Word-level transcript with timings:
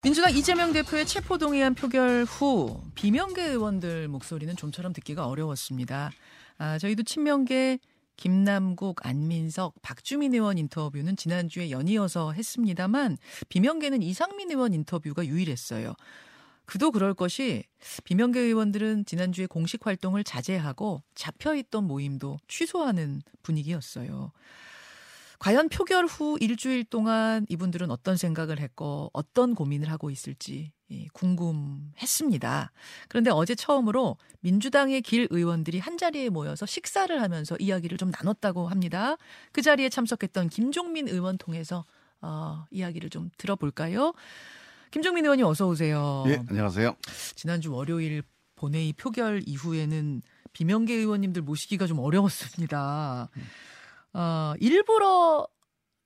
민주당 0.00 0.32
이재명 0.36 0.72
대표의 0.72 1.06
체포동의안 1.06 1.74
표결 1.74 2.22
후 2.22 2.80
비명계 2.94 3.42
의원들 3.42 4.06
목소리는 4.06 4.54
좀처럼 4.54 4.92
듣기가 4.92 5.26
어려웠습니다. 5.26 6.12
아, 6.56 6.78
저희도 6.78 7.02
친명계 7.02 7.80
김남국, 8.16 9.04
안민석, 9.04 9.74
박주민 9.82 10.34
의원 10.34 10.56
인터뷰는 10.56 11.16
지난주에 11.16 11.72
연이어서 11.72 12.30
했습니다만 12.30 13.16
비명계는 13.48 14.02
이상민 14.02 14.52
의원 14.52 14.72
인터뷰가 14.72 15.26
유일했어요. 15.26 15.94
그도 16.64 16.92
그럴 16.92 17.12
것이 17.12 17.64
비명계 18.04 18.38
의원들은 18.38 19.04
지난주에 19.04 19.46
공식 19.46 19.84
활동을 19.84 20.22
자제하고 20.22 21.02
잡혀있던 21.16 21.84
모임도 21.84 22.38
취소하는 22.46 23.22
분위기였어요. 23.42 24.30
과연 25.38 25.68
표결 25.68 26.06
후 26.06 26.36
일주일 26.40 26.84
동안 26.84 27.46
이분들은 27.48 27.90
어떤 27.90 28.16
생각을 28.16 28.58
했고 28.58 29.10
어떤 29.12 29.54
고민을 29.54 29.90
하고 29.90 30.10
있을지 30.10 30.72
예, 30.90 31.06
궁금했습니다. 31.12 32.72
그런데 33.08 33.30
어제 33.30 33.54
처음으로 33.54 34.16
민주당의 34.40 35.02
길 35.02 35.28
의원들이 35.30 35.78
한 35.78 35.98
자리에 35.98 36.28
모여서 36.28 36.66
식사를 36.66 37.20
하면서 37.20 37.56
이야기를 37.58 37.98
좀 37.98 38.10
나눴다고 38.10 38.68
합니다. 38.68 39.16
그 39.52 39.62
자리에 39.62 39.90
참석했던 39.90 40.48
김종민 40.48 41.08
의원 41.08 41.36
통해서 41.38 41.84
어, 42.20 42.64
이야기를 42.70 43.10
좀 43.10 43.30
들어볼까요? 43.36 44.14
김종민 44.90 45.24
의원님 45.24 45.46
어서 45.46 45.68
오세요. 45.68 46.24
예, 46.28 46.42
안녕하세요. 46.48 46.96
지난주 47.34 47.72
월요일 47.72 48.22
본회의 48.56 48.92
표결 48.94 49.42
이후에는 49.46 50.22
비명계 50.52 50.94
의원님들 50.94 51.42
모시기가 51.42 51.86
좀 51.86 51.98
어려웠습니다. 52.00 53.28
어, 54.14 54.54
일부러 54.60 55.46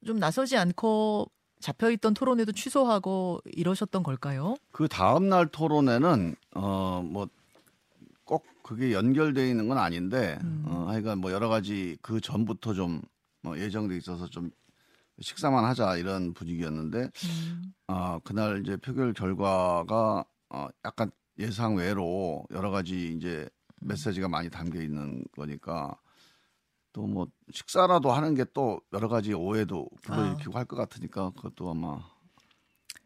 좀 0.05 0.19
나서지 0.19 0.57
않고 0.57 1.31
잡혀있던 1.61 2.15
토론회도 2.15 2.53
취소하고 2.53 3.41
이러셨던 3.45 4.03
걸까요? 4.03 4.57
그 4.73 4.89
다음 4.89 5.29
날 5.29 5.47
토론회는 5.47 6.35
어뭐 6.55 7.29
꼭 8.25 8.45
그게 8.65 8.93
연결돼 8.93 9.49
있는 9.49 9.69
건 9.69 9.79
아닌데 9.79 10.39
음. 10.43 10.65
어 10.67 10.87
하여간 10.89 11.19
뭐 11.19 11.31
여러 11.31 11.49
가지 11.49 11.97
그 12.03 12.21
전부터 12.21 12.75
좀 12.75 13.03
뭐 13.45 13.59
예정돼 13.59 13.97
있어서 13.97 14.29
좀 14.29 14.51
식사만 15.21 15.65
하자 15.65 15.97
이런 15.97 16.33
분위기였는데 16.33 17.11
음. 17.25 17.75
어 17.89 18.19
그날 18.23 18.61
이제 18.63 18.77
표결 18.77 19.13
결과가 19.15 20.25
어 20.51 20.69
약간 20.85 21.11
예상 21.41 21.75
외로 21.75 22.45
여러 22.53 22.71
가지 22.71 23.13
이제 23.17 23.49
메시지가 23.81 24.29
많이 24.29 24.49
담겨 24.49 24.81
있는 24.81 25.25
거니까 25.33 25.97
또 26.93 27.07
뭐 27.07 27.27
식사라도 27.53 28.13
하는 28.13 28.35
게 28.35 28.45
또 28.55 28.81
여러 28.93 29.09
가지 29.09 29.33
오해도 29.33 29.89
불러일으키고 30.03 30.53
할것 30.59 30.79
같으니까 30.79 31.31
그것도 31.31 31.71
아마 31.71 31.99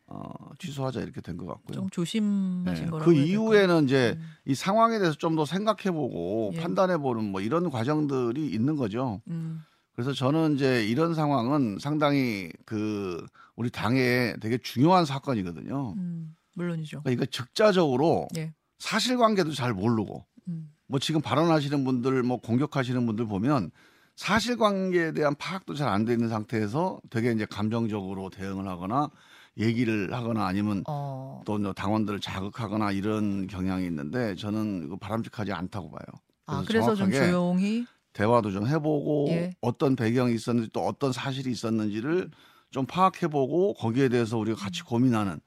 어, 0.09 0.31
취소하자 0.59 1.01
이렇게 1.01 1.21
된 1.21 1.37
것 1.37 1.47
같고요. 1.47 1.75
좀 1.75 1.91
조심하신 1.91 2.85
네, 2.85 2.91
거라고 2.91 3.11
그? 3.11 3.15
이후에는 3.17 3.85
이제 3.85 4.15
음. 4.17 4.29
이 4.45 4.55
상황에 4.55 4.99
대해서 4.99 5.17
좀 5.17 5.37
더 5.37 5.45
생각해보고 5.45 6.53
예. 6.55 6.61
판단해보는 6.61 7.25
뭐 7.25 7.41
이런 7.41 7.71
과정들이 7.71 8.47
있는 8.49 8.77
거죠. 8.77 9.21
음. 9.29 9.63
그래서 9.93 10.13
저는 10.13 10.55
이제 10.55 10.85
이런 10.87 11.15
상황은 11.15 11.79
상당히 11.81 12.51
그 12.65 13.25
우리 13.57 13.71
당에 13.71 14.35
되게 14.41 14.59
중요한 14.59 15.05
사건이거든요. 15.05 15.95
음. 15.97 16.37
물론이죠. 16.55 17.03
그러니까 17.03 17.11
이거 17.25 17.31
적자적으로 17.31 18.29
예. 18.37 18.55
사실관계도 18.79 19.53
잘 19.53 19.75
모르고 19.75 20.25
음. 20.49 20.71
뭐 20.89 20.99
지금 21.01 21.21
발언하시는 21.21 21.85
분들 21.85 22.23
뭐 22.23 22.39
공격하시는 22.41 23.05
분들 23.07 23.27
보면 23.27 23.71
사실관계에 24.17 25.13
대한 25.13 25.35
파악도 25.37 25.75
잘 25.75 25.89
안 25.89 26.05
돼 26.05 26.13
있는 26.15 26.29
상태에서 26.29 27.01
되게 27.11 27.33
이제 27.33 27.45
감정적으로 27.47 28.31
대응을 28.31 28.67
하거나 28.69 29.11
얘기를 29.59 30.13
하거나 30.15 30.47
아니면 30.47 30.85
어. 30.89 31.43
또 31.45 31.59
이제 31.59 31.73
당원들을 31.75 32.21
자극하거나 32.21 32.93
이런 32.93 33.47
경향이 33.49 33.87
있는데 33.87 34.35
저는 34.37 34.85
이거 34.87 34.97
바람직하지 34.99 35.53
않다고 35.53 35.91
봐요. 35.91 36.07
아, 36.47 36.63
그래서 36.67 36.95
좀 36.95 37.11
정확하게 37.11 37.19
조용히 37.19 37.87
대화도 38.13 38.51
좀 38.53 38.67
해보고 38.67 39.29
예. 39.33 39.55
어떤 39.61 39.97
배경이 39.97 40.35
있었는지 40.35 40.71
또 40.73 40.81
어떤 40.87 41.13
사실이 41.13 41.51
있었는지를 41.51 42.31
좀 42.71 42.87
파악해보고 42.87 43.75
거기에 43.75 44.09
대해서 44.09 44.39
우리가 44.39 44.59
같이 44.59 44.83
고민하는 44.83 45.41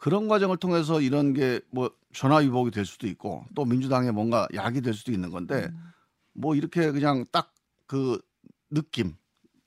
그런 0.00 0.26
과정을 0.28 0.56
통해서 0.56 1.00
이런 1.00 1.34
게 1.34 1.60
뭐 1.70 1.90
전화 2.12 2.38
위복이 2.38 2.72
될 2.72 2.84
수도 2.84 3.06
있고 3.06 3.44
또 3.54 3.64
민주당에 3.64 4.10
뭔가 4.10 4.48
약이 4.54 4.80
될 4.80 4.94
수도 4.94 5.12
있는 5.12 5.30
건데 5.30 5.68
음. 5.70 5.80
뭐 6.32 6.56
이렇게 6.56 6.90
그냥 6.90 7.24
딱 7.30 7.54
그 7.90 8.20
느낌 8.70 9.16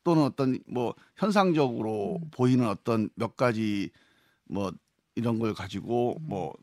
또는 0.06 0.24
어떤 0.24 0.58
뭐 0.66 0.96
현상적으로 1.18 2.20
음. 2.24 2.30
보이는 2.32 2.66
어떤 2.66 3.10
몇 3.16 3.36
가지 3.36 3.92
뭐 4.46 4.72
이런 5.16 5.40
걸 5.40 5.54
가지고 5.54 6.16
음. 6.22 6.30
뭐 6.30 6.54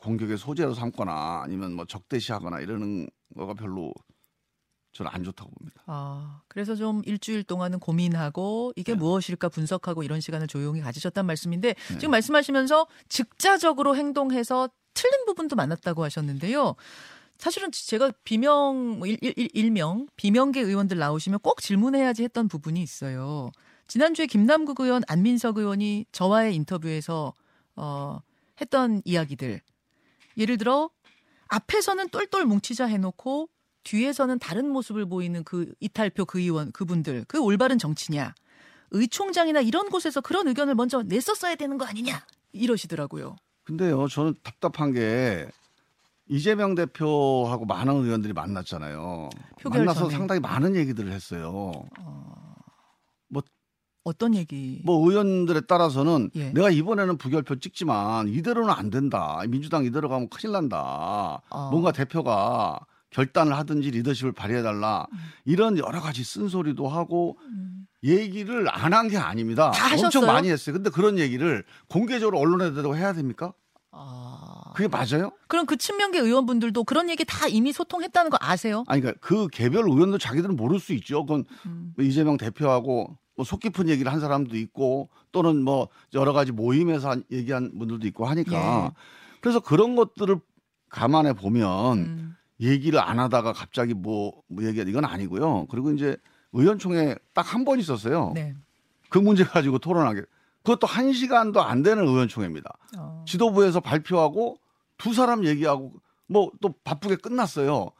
공격의 0.00 0.38
소재로 0.38 0.72
삼거나 0.72 1.42
아니면 1.42 1.74
뭐 1.74 1.84
적대시하거나 1.84 2.60
이러는 2.60 3.06
거가 3.36 3.52
별로 3.52 3.92
저는 4.94 5.10
안 5.12 5.24
좋다고 5.24 5.50
봅니다. 5.50 5.82
아, 5.86 6.40
그래서 6.48 6.74
좀 6.76 7.02
일주일 7.04 7.42
동안은 7.42 7.80
고민하고 7.80 8.72
이게 8.76 8.92
네. 8.92 8.98
무엇일까 8.98 9.48
분석하고 9.48 10.04
이런 10.04 10.20
시간을 10.20 10.46
조용히 10.46 10.80
가지셨단 10.80 11.26
말씀인데 11.26 11.74
네. 11.74 11.98
지금 11.98 12.12
말씀하시면서 12.12 12.86
즉자적으로 13.08 13.96
행동해서 13.96 14.70
틀린 14.94 15.26
부분도 15.26 15.56
많았다고 15.56 16.04
하셨는데요. 16.04 16.76
사실은 17.38 17.72
제가 17.72 18.12
비명 18.22 18.98
뭐 19.00 19.08
일, 19.08 19.18
일, 19.20 19.34
일, 19.36 19.48
일명 19.52 20.06
비명계 20.14 20.60
의원들 20.60 20.96
나오시면 20.96 21.40
꼭 21.40 21.60
질문해야지 21.60 22.22
했던 22.22 22.46
부분이 22.46 22.80
있어요. 22.80 23.50
지난주에 23.88 24.26
김남국 24.26 24.80
의원, 24.80 25.02
안민석 25.08 25.58
의원이 25.58 26.06
저와의 26.12 26.54
인터뷰에서 26.54 27.34
어, 27.74 28.20
했던 28.60 29.02
이야기들. 29.04 29.60
예를 30.36 30.56
들어 30.56 30.90
앞에서는 31.48 32.08
똘똘 32.10 32.44
뭉치자 32.44 32.86
해놓고 32.86 33.48
뒤에서는 33.84 34.38
다른 34.38 34.70
모습을 34.70 35.06
보이는 35.06 35.44
그 35.44 35.72
이탈표 35.80 36.24
그 36.24 36.40
의원 36.40 36.72
그분들 36.72 37.24
그 37.28 37.38
올바른 37.38 37.78
정치냐 37.78 38.34
의총장이나 38.90 39.60
이런 39.60 39.88
곳에서 39.88 40.20
그런 40.20 40.48
의견을 40.48 40.74
먼저 40.74 41.02
냈었어야 41.02 41.54
되는 41.54 41.78
거 41.78 41.84
아니냐 41.84 42.24
이러시더라고요. 42.52 43.36
근데요, 43.64 44.08
저는 44.08 44.34
답답한 44.42 44.92
게 44.92 45.48
이재명 46.28 46.74
대표하고 46.74 47.64
많은 47.64 47.94
의원들이 47.94 48.32
만났잖아요. 48.32 49.30
만나서 49.64 50.00
전에. 50.00 50.14
상당히 50.14 50.40
많은 50.40 50.76
얘기들을 50.76 51.12
했어요. 51.12 51.72
어떤 54.04 54.34
얘기? 54.34 54.82
뭐 54.84 55.08
의원들에 55.08 55.62
따라서는 55.62 56.30
예. 56.34 56.50
내가 56.50 56.68
이번에는 56.68 57.16
부결표 57.16 57.58
찍지만 57.58 58.28
이대로는 58.28 58.68
안 58.70 58.90
된다. 58.90 59.40
민주당 59.48 59.86
이대로 59.86 60.10
가면 60.10 60.28
큰일 60.28 60.52
난다. 60.52 61.40
어. 61.48 61.70
뭔가 61.70 61.90
대표가 61.90 62.80
결단을 63.18 63.56
하든지 63.56 63.90
리더십을 63.92 64.32
발휘해달라. 64.32 65.06
이런 65.44 65.78
여러 65.78 66.00
가지 66.00 66.24
쓴소리도 66.24 66.88
하고 66.88 67.38
음. 67.46 67.86
얘기를 68.02 68.66
안 68.68 68.92
한 68.92 69.08
게 69.08 69.16
아닙니다. 69.16 69.70
다 69.70 69.94
엄청? 69.96 70.26
많이 70.26 70.50
했어요. 70.50 70.74
근데 70.74 70.90
그런 70.90 71.18
얘기를 71.18 71.64
공개적으로 71.88 72.38
언론에 72.38 72.74
대고 72.74 72.96
해야 72.96 73.12
됩니까? 73.12 73.52
아. 73.92 74.72
그게 74.74 74.88
맞아요? 74.88 75.30
그럼 75.46 75.66
그 75.66 75.76
친명계 75.76 76.18
의원분들도 76.18 76.82
그런 76.84 77.08
얘기 77.08 77.24
다 77.24 77.46
이미 77.46 77.72
소통했다는 77.72 78.30
거 78.32 78.36
아세요? 78.40 78.82
아니 78.88 79.00
그러니까 79.00 79.20
그 79.24 79.46
개별 79.46 79.84
의원도 79.88 80.18
자기들은 80.18 80.56
모를 80.56 80.80
수 80.80 80.92
있죠. 80.94 81.24
그건 81.24 81.44
음. 81.66 81.92
뭐 81.96 82.04
이재명 82.04 82.36
대표하고 82.36 83.16
뭐속 83.36 83.60
깊은 83.60 83.88
얘기를 83.88 84.12
한 84.12 84.18
사람도 84.18 84.56
있고 84.56 85.08
또는 85.30 85.62
뭐 85.62 85.88
여러 86.14 86.32
가지 86.32 86.50
모임에서 86.50 87.10
한- 87.10 87.24
얘기한 87.30 87.78
분들도 87.78 88.06
있고 88.08 88.26
하니까 88.26 88.90
예. 88.90 88.90
그래서 89.40 89.60
그런 89.60 89.94
것들을 89.94 90.40
감안해 90.90 91.34
보면 91.34 91.98
음. 91.98 92.36
얘기를 92.60 93.00
안 93.00 93.18
하다가 93.18 93.52
갑자기 93.52 93.94
뭐, 93.94 94.32
뭐 94.48 94.64
얘기하 94.64 94.84
이건 94.88 95.04
아니고요. 95.04 95.66
그리고 95.66 95.92
이제 95.92 96.16
의원총회 96.52 97.16
딱 97.32 97.54
한 97.54 97.64
번 97.64 97.80
있었어요. 97.80 98.32
네. 98.34 98.54
그 99.08 99.18
문제 99.18 99.44
가지고 99.44 99.78
토론하게. 99.78 100.22
그것도 100.62 100.86
한 100.86 101.12
시간도 101.12 101.62
안 101.62 101.82
되는 101.82 102.06
의원총회입니다. 102.06 102.72
어. 102.96 103.24
지도부에서 103.28 103.80
발표하고 103.80 104.58
두 104.98 105.12
사람 105.12 105.44
얘기하고 105.44 105.92
뭐 106.28 106.50
또 106.60 106.72
바쁘게 106.84 107.16
끝났어요. 107.16 107.90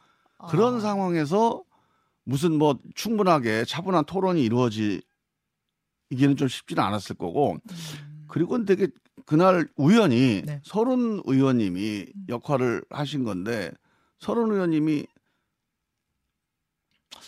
그런 0.49 0.77
아. 0.77 0.79
상황에서 0.79 1.61
무슨 2.23 2.57
뭐 2.57 2.79
충분하게 2.95 3.65
차분한 3.65 4.05
토론이 4.05 4.43
이루어지기는 4.43 5.03
좀 6.37 6.47
쉽지는 6.47 6.81
않았을 6.83 7.15
거고 7.17 7.57
그리고 8.27 8.63
되게 8.65 8.87
그날 9.25 9.67
우연히 9.75 10.41
네. 10.45 10.59
서른 10.63 11.21
의원님이 11.25 12.07
역할을 12.29 12.83
하신 12.89 13.23
건데 13.23 13.71
서른 14.25 14.51
의원님이 14.51 15.05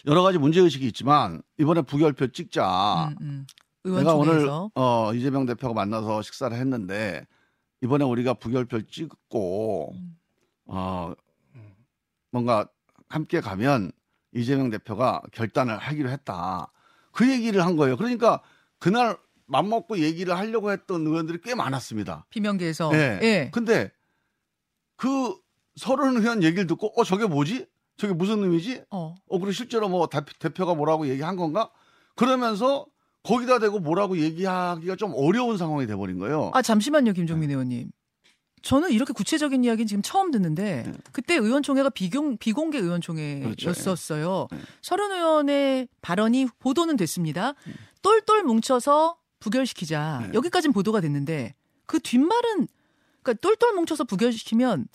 여러 0.07 0.23
가지 0.23 0.39
문제 0.39 0.59
의식이 0.61 0.87
있지만 0.87 1.43
이번에 1.59 1.83
부결표 1.83 2.31
찍자. 2.31 3.13
음, 3.21 3.45
음. 3.85 3.95
내가 3.95 4.15
오늘 4.15 4.49
어 4.73 5.13
이재명 5.13 5.45
대표가 5.45 5.75
만나서 5.75 6.23
식사를 6.23 6.57
했는데 6.57 7.27
이번에 7.81 8.03
우리가 8.03 8.33
부결표 8.33 8.87
찍고 8.87 9.93
음. 9.93 10.17
어 10.65 11.13
뭔가 12.31 12.67
함께 13.09 13.41
가면 13.41 13.91
이재명 14.33 14.71
대표가 14.71 15.21
결단을 15.33 15.77
하기로 15.77 16.09
했다. 16.09 16.71
그 17.11 17.31
얘기를 17.31 17.63
한 17.63 17.75
거예요. 17.75 17.95
그러니까 17.95 18.41
그날 18.79 19.19
맘먹고 19.45 19.99
얘기를 19.99 20.35
하려고 20.35 20.71
했던 20.71 21.05
의원들이 21.05 21.41
꽤 21.43 21.53
많았습니다. 21.53 22.25
비명계에서. 22.31 22.89
예. 22.95 23.19
예. 23.21 23.51
근데 23.53 23.91
그 24.95 25.35
서른 25.77 26.17
의원 26.17 26.43
얘기를 26.43 26.67
듣고 26.67 26.91
어 26.99 27.03
저게 27.03 27.25
뭐지? 27.25 27.67
저게 27.97 28.13
무슨 28.13 28.43
의미지? 28.43 28.81
어. 28.89 29.15
어 29.27 29.39
그리고 29.39 29.51
실제로 29.51 29.87
뭐 29.87 30.07
대표, 30.07 30.33
대표가 30.39 30.75
뭐라고 30.75 31.07
얘기한 31.07 31.35
건가? 31.35 31.71
그러면서 32.15 32.85
거기다 33.23 33.59
대고 33.59 33.79
뭐라고 33.79 34.17
얘기하기가 34.17 34.95
좀 34.95 35.13
어려운 35.15 35.57
상황이 35.57 35.85
돼버린 35.87 36.17
거예요. 36.19 36.51
아 36.53 36.61
잠시만요, 36.61 37.13
김종민 37.13 37.51
의원님. 37.51 37.91
저는 38.63 38.91
이렇게 38.91 39.13
구체적인 39.13 39.63
이야기는 39.63 39.87
지금 39.87 40.01
처음 40.01 40.31
듣는데 40.31 40.83
네. 40.85 40.93
그때 41.11 41.35
의원총회가 41.35 41.89
비공, 41.91 42.37
비공개 42.37 42.79
의원총회였었어요. 42.79 44.47
그렇죠. 44.49 44.55
예. 44.55 44.67
서른 44.81 45.11
의원의 45.11 45.87
발언이 46.01 46.47
보도는 46.59 46.97
됐습니다. 46.97 47.53
똘똘 48.01 48.43
뭉쳐서 48.43 49.17
부결시키자. 49.39 50.23
네. 50.23 50.31
여기까지는 50.33 50.73
보도가 50.73 51.01
됐는데 51.01 51.53
그 51.85 51.99
뒷말은 51.99 52.67
그러니까 53.21 53.33
똘똘 53.41 53.73
뭉쳐서 53.73 54.05
부결시키면 54.05 54.87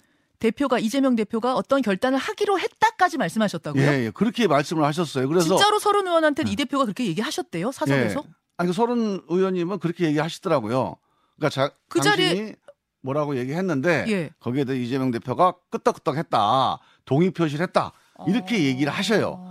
대표가 0.43 0.81
이재명 0.81 1.15
대표가 1.15 1.55
어떤 1.55 1.83
결단을 1.83 2.19
하기로 2.19 2.59
했다까지 2.59 3.17
말씀하셨다고요? 3.17 3.81
예, 3.81 4.07
예, 4.07 4.11
그렇게 4.11 4.49
말씀을 4.49 4.83
하셨어요. 4.85 5.29
그래서 5.29 5.47
진짜로 5.47 5.79
서른 5.79 6.07
의원한테는 6.09 6.51
이 6.51 6.57
대표가 6.57 6.85
그렇게 6.85 7.07
얘기하셨대요 7.07 7.71
사석에서? 7.71 8.23
예. 8.27 8.31
아니 8.57 8.67
그 8.67 8.73
서른 8.73 9.21
의원님은 9.29 9.79
그렇게 9.79 10.05
얘기하시더라고요. 10.07 10.97
그러니까 11.37 11.49
자, 11.49 11.71
그 11.89 12.01
당신이 12.01 12.55
뭐라고 13.03 13.37
얘기했는데 13.37 14.05
예. 14.09 14.31
거기에 14.41 14.65
대해 14.65 14.83
이재명 14.83 15.13
대표가 15.13 15.55
끄떡끄떡했다, 15.71 16.79
동의 17.05 17.31
표시를 17.31 17.63
했다 17.67 17.93
이렇게 18.27 18.57
어. 18.57 18.59
얘기를 18.59 18.93
하셔요. 18.93 19.49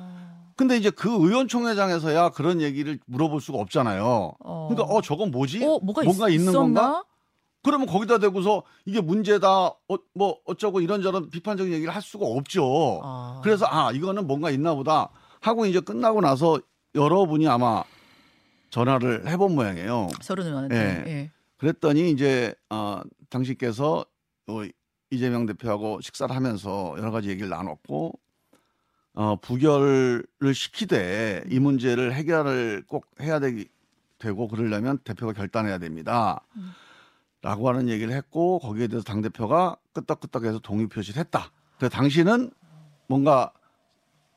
근데 0.57 0.75
이제 0.75 0.89
그 0.89 1.09
의원총회장에서야 1.09 2.29
그런 2.29 2.61
얘기를 2.61 2.99
물어볼 3.05 3.39
수가 3.39 3.59
없잖아요. 3.59 4.33
어. 4.39 4.67
그러니까 4.69 4.93
어 4.93 5.01
저건 5.01 5.31
뭐지? 5.31 5.63
어, 5.63 5.79
뭐가 5.81 6.03
뭔가 6.03 6.29
있, 6.29 6.35
있는 6.35 6.49
었나 6.49 6.59
건가? 6.59 7.03
그러면 7.63 7.87
거기다 7.87 8.17
대고서 8.17 8.63
이게 8.85 9.01
문제다, 9.01 9.67
어, 9.67 9.97
뭐 10.13 10.39
어쩌고 10.45 10.81
이런저런 10.81 11.29
비판적인 11.29 11.71
얘기를 11.73 11.93
할 11.93 12.01
수가 12.01 12.25
없죠. 12.25 13.01
아. 13.03 13.41
그래서 13.43 13.65
아 13.69 13.91
이거는 13.91 14.25
뭔가 14.27 14.49
있나 14.49 14.73
보다 14.73 15.09
하고 15.41 15.65
이제 15.65 15.79
끝나고 15.79 16.21
나서 16.21 16.59
여러분이 16.95 17.47
아마 17.47 17.83
전화를 18.71 19.27
해본 19.27 19.55
모양이에요. 19.55 20.09
서른 20.21 20.47
의원한테. 20.47 20.75
예. 20.75 21.11
예. 21.11 21.31
그랬더니 21.57 22.09
이제 22.09 22.55
어, 22.69 23.01
당신께서 23.29 24.05
어, 24.47 24.61
이재명 25.11 25.45
대표하고 25.45 26.01
식사를 26.01 26.35
하면서 26.35 26.95
여러 26.97 27.11
가지 27.11 27.29
얘기를 27.29 27.49
나눴고 27.49 28.13
어, 29.13 29.35
부결을 29.35 30.25
시키되 30.53 31.43
이 31.49 31.59
문제를 31.59 32.13
해결을 32.13 32.85
꼭 32.87 33.05
해야 33.21 33.39
되기 33.39 33.67
되고 34.17 34.47
그러려면 34.47 34.99
대표가 34.99 35.33
결단해야 35.33 35.77
됩니다. 35.79 36.41
음. 36.55 36.71
라고 37.41 37.69
하는 37.69 37.89
얘기를 37.89 38.13
했고 38.13 38.59
거기에 38.59 38.87
대해서 38.87 39.03
당 39.03 39.21
대표가 39.21 39.75
끄떡끄떡해서 39.93 40.59
동의 40.59 40.87
표시를 40.87 41.19
했다. 41.19 41.51
그래서 41.77 41.95
당신은 41.95 42.51
뭔가 43.07 43.51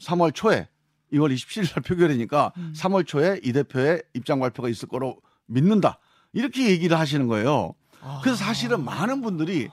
3월 0.01 0.35
초에 0.35 0.69
2월 1.13 1.33
27일 1.35 1.75
날 1.75 1.83
표결이니까 1.83 2.53
음. 2.57 2.73
3월 2.75 3.07
초에 3.07 3.41
이 3.45 3.53
대표의 3.53 4.03
입장 4.15 4.41
발표가 4.41 4.69
있을 4.69 4.89
거로 4.89 5.19
믿는다. 5.47 5.99
이렇게 6.33 6.69
얘기를 6.71 6.99
하시는 6.99 7.27
거예요. 7.29 7.75
아. 8.01 8.21
그래서 8.23 8.43
사실은 8.43 8.85
많은 8.85 9.21
분들이 9.21 9.69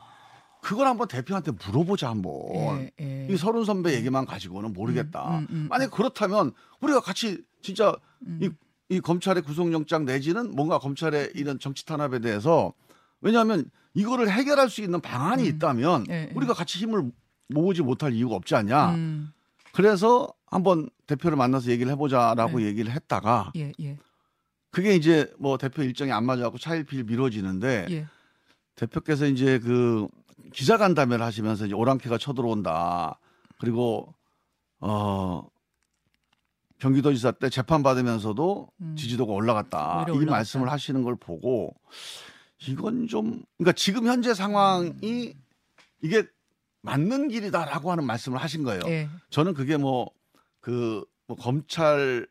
그걸 0.62 0.88
한번 0.88 1.08
대표한테 1.08 1.52
물어보자 1.52 2.10
한번. 2.10 2.34
예, 2.54 2.92
예. 3.00 3.28
이 3.30 3.38
서른 3.38 3.64
선배 3.64 3.94
얘기만 3.96 4.26
가지고는 4.26 4.74
모르겠다. 4.74 5.40
음, 5.40 5.40
음, 5.40 5.48
음. 5.50 5.68
만약 5.70 5.90
그렇다면 5.90 6.52
우리가 6.82 7.00
같이 7.00 7.44
진짜 7.64 7.96
음. 8.28 8.40
이, 8.42 8.50
이 8.96 9.00
검찰의 9.00 9.42
구속영장 9.42 10.06
내지는 10.06 10.52
뭔가 10.52 10.78
검찰의 10.78 11.32
이런 11.34 11.58
정치 11.60 11.86
탄압에 11.86 12.20
대해서 12.20 12.74
왜냐하면 13.22 13.70
이거를 13.94 14.30
해결할 14.30 14.70
수 14.70 14.82
있는 14.82 15.00
방안이 15.02 15.44
음. 15.44 15.48
있다면 15.48 16.06
예, 16.10 16.14
예. 16.14 16.32
우리가 16.36 16.54
같이 16.54 16.80
힘을 16.80 17.12
모으지 17.50 17.82
못할 17.82 18.14
이유가 18.14 18.36
없지 18.36 18.56
않냐. 18.56 18.96
음. 18.96 19.34
그래서 19.74 20.34
한번 20.48 20.90
대표를 21.08 21.38
만나서 21.38 21.72
얘기를 21.72 21.92
해보자라고 21.92 22.62
얘기를 22.64 22.92
했다가 22.92 23.54
예, 23.56 23.72
예. 23.80 23.98
그게 24.70 24.96
이제 24.96 25.32
뭐 25.38 25.58
대표 25.58 25.84
일정이 25.84 26.12
안 26.12 26.26
맞아갖고 26.26 26.58
차일피일 26.58 27.04
미뤄지는데 27.06 27.88
예. 27.90 28.08
대표께서 28.76 29.26
이제 29.28 29.60
그 29.60 30.08
기자간담회를 30.54 31.24
하시면서 31.24 31.66
이제 31.66 31.76
오랑캐가 31.76 32.18
쳐들어온다. 32.18 33.20
그리고 33.60 34.14
어 34.80 35.48
경기도지사 36.80 37.34
때 37.34 37.50
재판 37.50 37.84
받으면서도 37.84 38.70
음. 38.82 38.96
지지도가 38.98 39.32
올라갔다. 39.34 40.06
이 40.08 40.12
올라갔다. 40.12 40.32
말씀을 40.32 40.72
하시는 40.72 41.04
걸 41.04 41.16
보고 41.16 41.76
이건 42.68 43.08
좀 43.08 43.44
그러니까 43.58 43.74
지금 43.74 44.08
현재 44.08 44.34
상황이 44.34 45.36
이게 46.02 46.28
맞는 46.82 47.28
길이다라고 47.30 47.92
하는 47.92 48.06
말씀을 48.06 48.38
하신 48.40 48.64
거예요. 48.64 48.82
예. 48.88 49.10
저는 49.30 49.54
그게 49.54 49.78
뭐 49.78 50.12
그 50.62 51.04
뭐 51.28 51.38
검찰의 51.38 52.26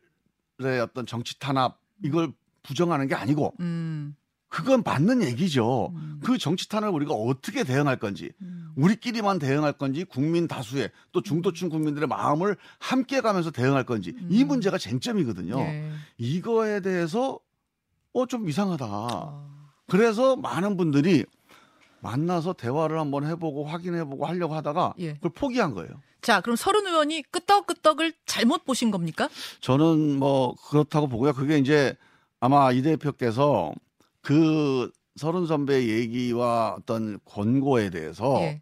어떤 0.83 1.05
정치 1.07 1.39
탄압 1.39 1.79
이걸 2.03 2.31
부정하는 2.61 3.07
게 3.07 3.15
아니고 3.15 3.55
음. 3.59 4.15
그건 4.47 4.83
맞는 4.85 5.23
얘기죠. 5.23 5.91
음. 5.95 6.19
그 6.23 6.37
정치 6.37 6.69
탄압을 6.69 6.93
우리가 6.93 7.13
어떻게 7.13 7.63
대응할 7.63 7.97
건지, 7.97 8.31
음. 8.41 8.71
우리끼리만 8.75 9.39
대응할 9.39 9.73
건지, 9.73 10.03
국민 10.03 10.47
다수의 10.47 10.91
또 11.13 11.21
중도층 11.23 11.69
국민들의 11.69 12.07
마음을 12.07 12.57
함께 12.77 13.21
가면서 13.21 13.49
대응할 13.49 13.85
건지 13.85 14.13
이 14.29 14.43
음. 14.43 14.47
문제가 14.49 14.77
쟁점이거든요. 14.77 15.57
예. 15.57 15.91
이거에 16.17 16.81
대해서 16.81 17.39
어 18.13 18.25
좀 18.27 18.47
이상하다. 18.49 18.85
아. 18.85 19.60
그래서 19.91 20.37
많은 20.37 20.77
분들이 20.77 21.25
만나서 21.99 22.53
대화를 22.53 22.97
한번 22.97 23.27
해보고 23.27 23.65
확인해보고 23.65 24.25
하려고 24.25 24.55
하다가 24.55 24.93
예. 24.99 25.15
그걸 25.15 25.31
포기한 25.31 25.73
거예요. 25.73 25.89
자, 26.21 26.39
그럼 26.39 26.55
서른 26.55 26.87
의원이 26.87 27.23
끄떡끄떡을 27.23 28.13
잘못 28.25 28.63
보신 28.63 28.89
겁니까? 28.89 29.27
저는 29.59 30.17
뭐 30.17 30.55
그렇다고 30.69 31.09
보고요. 31.09 31.33
그게 31.33 31.57
이제 31.57 31.97
아마 32.39 32.71
이 32.71 32.81
대표께서 32.81 33.73
그 34.21 34.89
서른 35.17 35.45
선배 35.45 35.85
얘기와 35.89 36.77
어떤 36.79 37.19
권고에 37.25 37.89
대해서 37.89 38.37
예. 38.39 38.61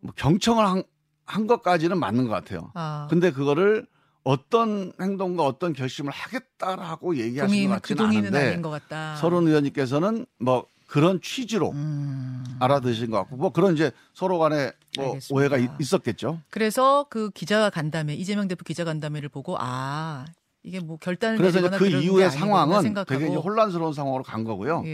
뭐 0.00 0.12
경청을 0.14 0.64
한, 0.64 0.84
한 1.26 1.48
것까지는 1.48 1.98
맞는 1.98 2.28
것 2.28 2.30
같아요. 2.30 2.70
아. 2.74 3.08
근데 3.10 3.32
그거를 3.32 3.84
어떤 4.24 4.92
행동과 5.00 5.44
어떤 5.44 5.72
결심을 5.72 6.12
하겠다라고 6.12 7.16
얘기하신 7.16 7.68
것그 7.68 7.94
같지는 7.94 8.04
않은데 8.06 8.48
아닌 8.48 8.62
것 8.62 8.70
같다. 8.70 9.16
서른 9.16 9.46
의원님께서는 9.46 10.26
뭐 10.38 10.66
그런 10.86 11.20
취지로 11.22 11.70
음. 11.70 12.44
알아드신 12.58 13.10
것 13.10 13.18
같고 13.18 13.36
뭐 13.36 13.50
그런 13.50 13.74
이제 13.74 13.92
서로 14.12 14.38
간에 14.38 14.72
뭐 14.96 15.06
알겠습니다. 15.14 15.34
오해가 15.34 15.56
있- 15.56 15.70
있었겠죠. 15.80 16.40
그래서 16.50 17.06
그 17.08 17.30
기자 17.30 17.70
간담회 17.70 18.14
이재명 18.14 18.48
대표 18.48 18.64
기자 18.64 18.84
간담회를 18.84 19.28
보고 19.28 19.56
아 19.58 20.24
이게 20.62 20.80
뭐 20.80 20.98
결단을 20.98 21.38
그래서 21.38 21.60
이제 21.60 21.70
그 21.70 21.88
이후의 21.88 22.30
상황은 22.30 22.82
생각하고. 22.82 23.18
되게 23.20 23.34
혼란스러운 23.34 23.94
상황으로 23.94 24.22
간 24.24 24.44
거고요. 24.44 24.82
예, 24.84 24.90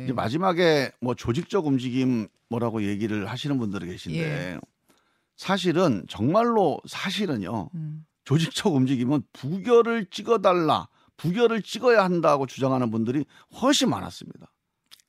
예. 0.00 0.04
이제 0.04 0.12
마지막에 0.12 0.90
뭐 1.00 1.14
조직적 1.14 1.66
움직임 1.66 2.26
뭐라고 2.48 2.82
얘기를 2.82 3.30
하시는 3.30 3.56
분들이 3.58 3.86
계신데 3.86 4.18
예. 4.18 4.58
사실은 5.36 6.04
정말로 6.08 6.80
사실은요 6.88 7.68
음. 7.74 8.06
조직적 8.26 8.74
움직임은 8.74 9.22
부결을 9.32 10.06
찍어달라 10.10 10.88
부결을 11.16 11.62
찍어야 11.62 12.04
한다고 12.04 12.46
주장하는 12.46 12.90
분들이 12.90 13.24
훨씬 13.62 13.88
많았습니다. 13.88 14.52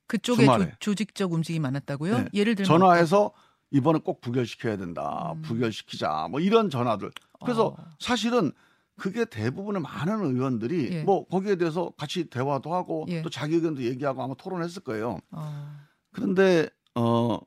그쪽에. 0.06 0.46
조, 0.80 0.94
직적 0.94 1.32
움직임이 1.32 1.60
많았다고요? 1.60 2.18
네. 2.18 2.28
예를 2.32 2.54
들면 2.54 2.66
전화해서 2.66 3.32
이번에 3.70 3.98
꼭 3.98 4.22
부결시켜야 4.22 4.78
된다. 4.78 5.32
음. 5.34 5.42
부결시키자. 5.42 6.28
뭐 6.30 6.40
이런 6.40 6.70
전화들. 6.70 7.10
그래서 7.44 7.66
어. 7.66 7.76
사실은 7.98 8.52
그게 8.96 9.26
대부분의 9.26 9.82
많은 9.82 10.24
의원들이 10.24 10.88
예. 10.90 11.02
뭐 11.02 11.26
거기에 11.26 11.56
대해서 11.56 11.92
같이 11.98 12.24
대화도 12.24 12.72
하고 12.72 13.04
예. 13.08 13.20
또 13.20 13.28
자기 13.28 13.56
의견도 13.56 13.82
얘기하고 13.82 14.22
아마 14.22 14.34
토론했을 14.34 14.82
거예요. 14.82 15.18
어. 15.30 15.76
그런데 16.12 16.68
어 16.94 17.38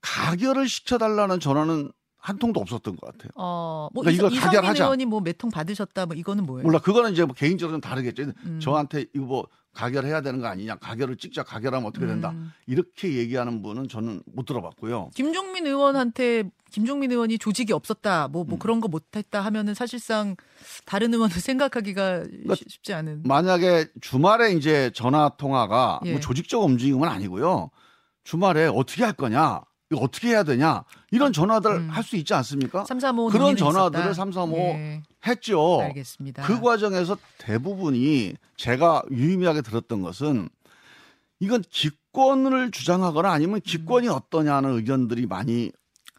가결을 0.00 0.68
시켜달라는 0.68 1.40
전화는 1.40 1.90
한 2.26 2.38
통도 2.38 2.58
없었던 2.60 2.96
것 2.96 3.06
같아요. 3.12 3.30
어, 3.36 3.88
뭐 3.94 4.02
그러니까 4.02 4.26
이걸 4.28 4.40
가결하자. 4.40 4.84
의원이 4.84 5.04
뭐 5.06 5.20
몇 5.20 5.38
통 5.38 5.48
받으셨다 5.50 6.06
뭐 6.06 6.16
이거는 6.16 6.44
뭐예요? 6.44 6.64
몰라 6.66 6.80
그거는 6.80 7.12
이제 7.12 7.24
뭐 7.24 7.34
개인적으로 7.34 7.74
좀 7.74 7.80
다르겠죠. 7.80 8.24
음. 8.46 8.58
저한테 8.60 9.06
이거 9.14 9.24
뭐 9.24 9.46
가결해야 9.74 10.22
되는 10.22 10.40
거 10.40 10.46
아니냐, 10.48 10.76
가결을 10.76 11.18
찍자, 11.18 11.42
가결하면 11.44 11.86
어떻게 11.86 12.06
된다 12.06 12.30
음. 12.30 12.50
이렇게 12.66 13.14
얘기하는 13.14 13.60
분은 13.62 13.88
저는 13.88 14.22
못 14.34 14.46
들어봤고요. 14.46 15.10
김종민 15.14 15.66
의원한테 15.66 16.44
김종민 16.72 17.12
의원이 17.12 17.38
조직이 17.38 17.72
없었다, 17.74 18.26
뭐, 18.28 18.42
음. 18.42 18.46
뭐 18.48 18.58
그런 18.58 18.80
거 18.80 18.88
못했다 18.88 19.40
하면은 19.42 19.74
사실상 19.74 20.34
다른 20.86 21.12
의원은 21.14 21.28
생각하기가 21.38 22.22
그러니까 22.24 22.54
쉬- 22.56 22.64
쉽지 22.68 22.92
않은. 22.94 23.22
만약에 23.24 23.86
주말에 24.00 24.52
이제 24.54 24.90
전화 24.94 25.28
통화가 25.36 26.00
예. 26.06 26.12
뭐 26.12 26.20
조직적 26.20 26.62
움직임은 26.64 27.06
아니고요. 27.08 27.70
주말에 28.24 28.66
어떻게 28.66 29.04
할 29.04 29.12
거냐 29.12 29.60
이거 29.90 30.00
어떻게 30.00 30.28
해야 30.28 30.42
되냐 30.42 30.84
이런 31.10 31.32
전화들 31.32 31.70
음. 31.70 31.88
할수 31.90 32.16
있지 32.16 32.34
않습니까? 32.34 32.84
335 32.84 33.28
그런 33.28 33.56
전화들을 33.56 34.04
있었다. 34.06 34.14
335 34.14 34.56
예, 34.56 35.02
했죠. 35.26 35.80
알겠습니다. 35.82 36.42
그 36.42 36.60
과정에서 36.60 37.16
대부분이 37.38 38.34
제가 38.56 39.02
유의미하게 39.10 39.62
들었던 39.62 40.02
것은 40.02 40.48
이건 41.38 41.62
기권을 41.70 42.70
주장하거나 42.72 43.30
아니면 43.30 43.60
기권이 43.60 44.08
어떠냐는 44.08 44.74
의견들이 44.74 45.26
많이 45.26 45.70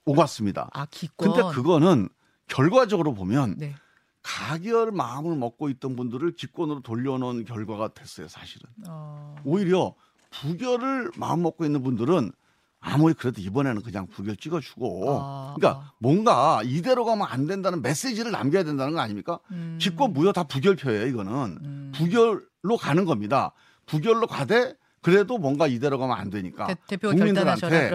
오갔습니다. 0.06 0.70
아 0.72 0.86
기권. 0.86 1.34
근데 1.34 1.54
그거는 1.54 2.08
결과적으로 2.48 3.14
보면 3.14 3.56
네. 3.58 3.76
가결 4.22 4.92
마음을 4.92 5.36
먹고 5.36 5.70
있던 5.70 5.96
분들을 5.96 6.36
기권으로 6.36 6.82
돌려놓은 6.82 7.46
결과가 7.46 7.90
됐어요, 7.90 8.28
사실은. 8.28 8.70
어, 8.88 9.36
오히려 9.46 9.96
부결을 10.32 11.12
마음 11.16 11.44
먹고 11.44 11.66
있는 11.66 11.82
분들은 11.82 12.32
아무리 12.80 13.14
그래도 13.14 13.42
이번에는 13.42 13.82
그냥 13.82 14.08
부결 14.08 14.36
찍어주고, 14.38 15.20
아, 15.22 15.54
그러니까 15.58 15.82
아. 15.82 15.94
뭔가 16.00 16.62
이대로 16.64 17.06
가면 17.06 17.28
안 17.30 17.48
된다는 17.48 17.82
메시지를 17.82 18.32
남겨야 18.32 18.64
된다는 18.64 18.94
거 18.94 19.00
아닙니까? 19.00 19.40
음, 19.52 19.78
기권 19.82 20.14
무효 20.14 20.32
다 20.32 20.44
부결표예요, 20.44 21.08
이거는. 21.08 21.32
음. 21.64 21.92
부결로 21.96 22.78
가는 22.80 23.06
겁니다. 23.06 23.52
부결로 23.88 24.28
가되 24.28 24.76
그래도 25.02 25.38
뭔가 25.38 25.68
이대로 25.68 25.98
가면 25.98 26.18
안 26.18 26.30
되니까. 26.30 26.68
대- 26.68 26.76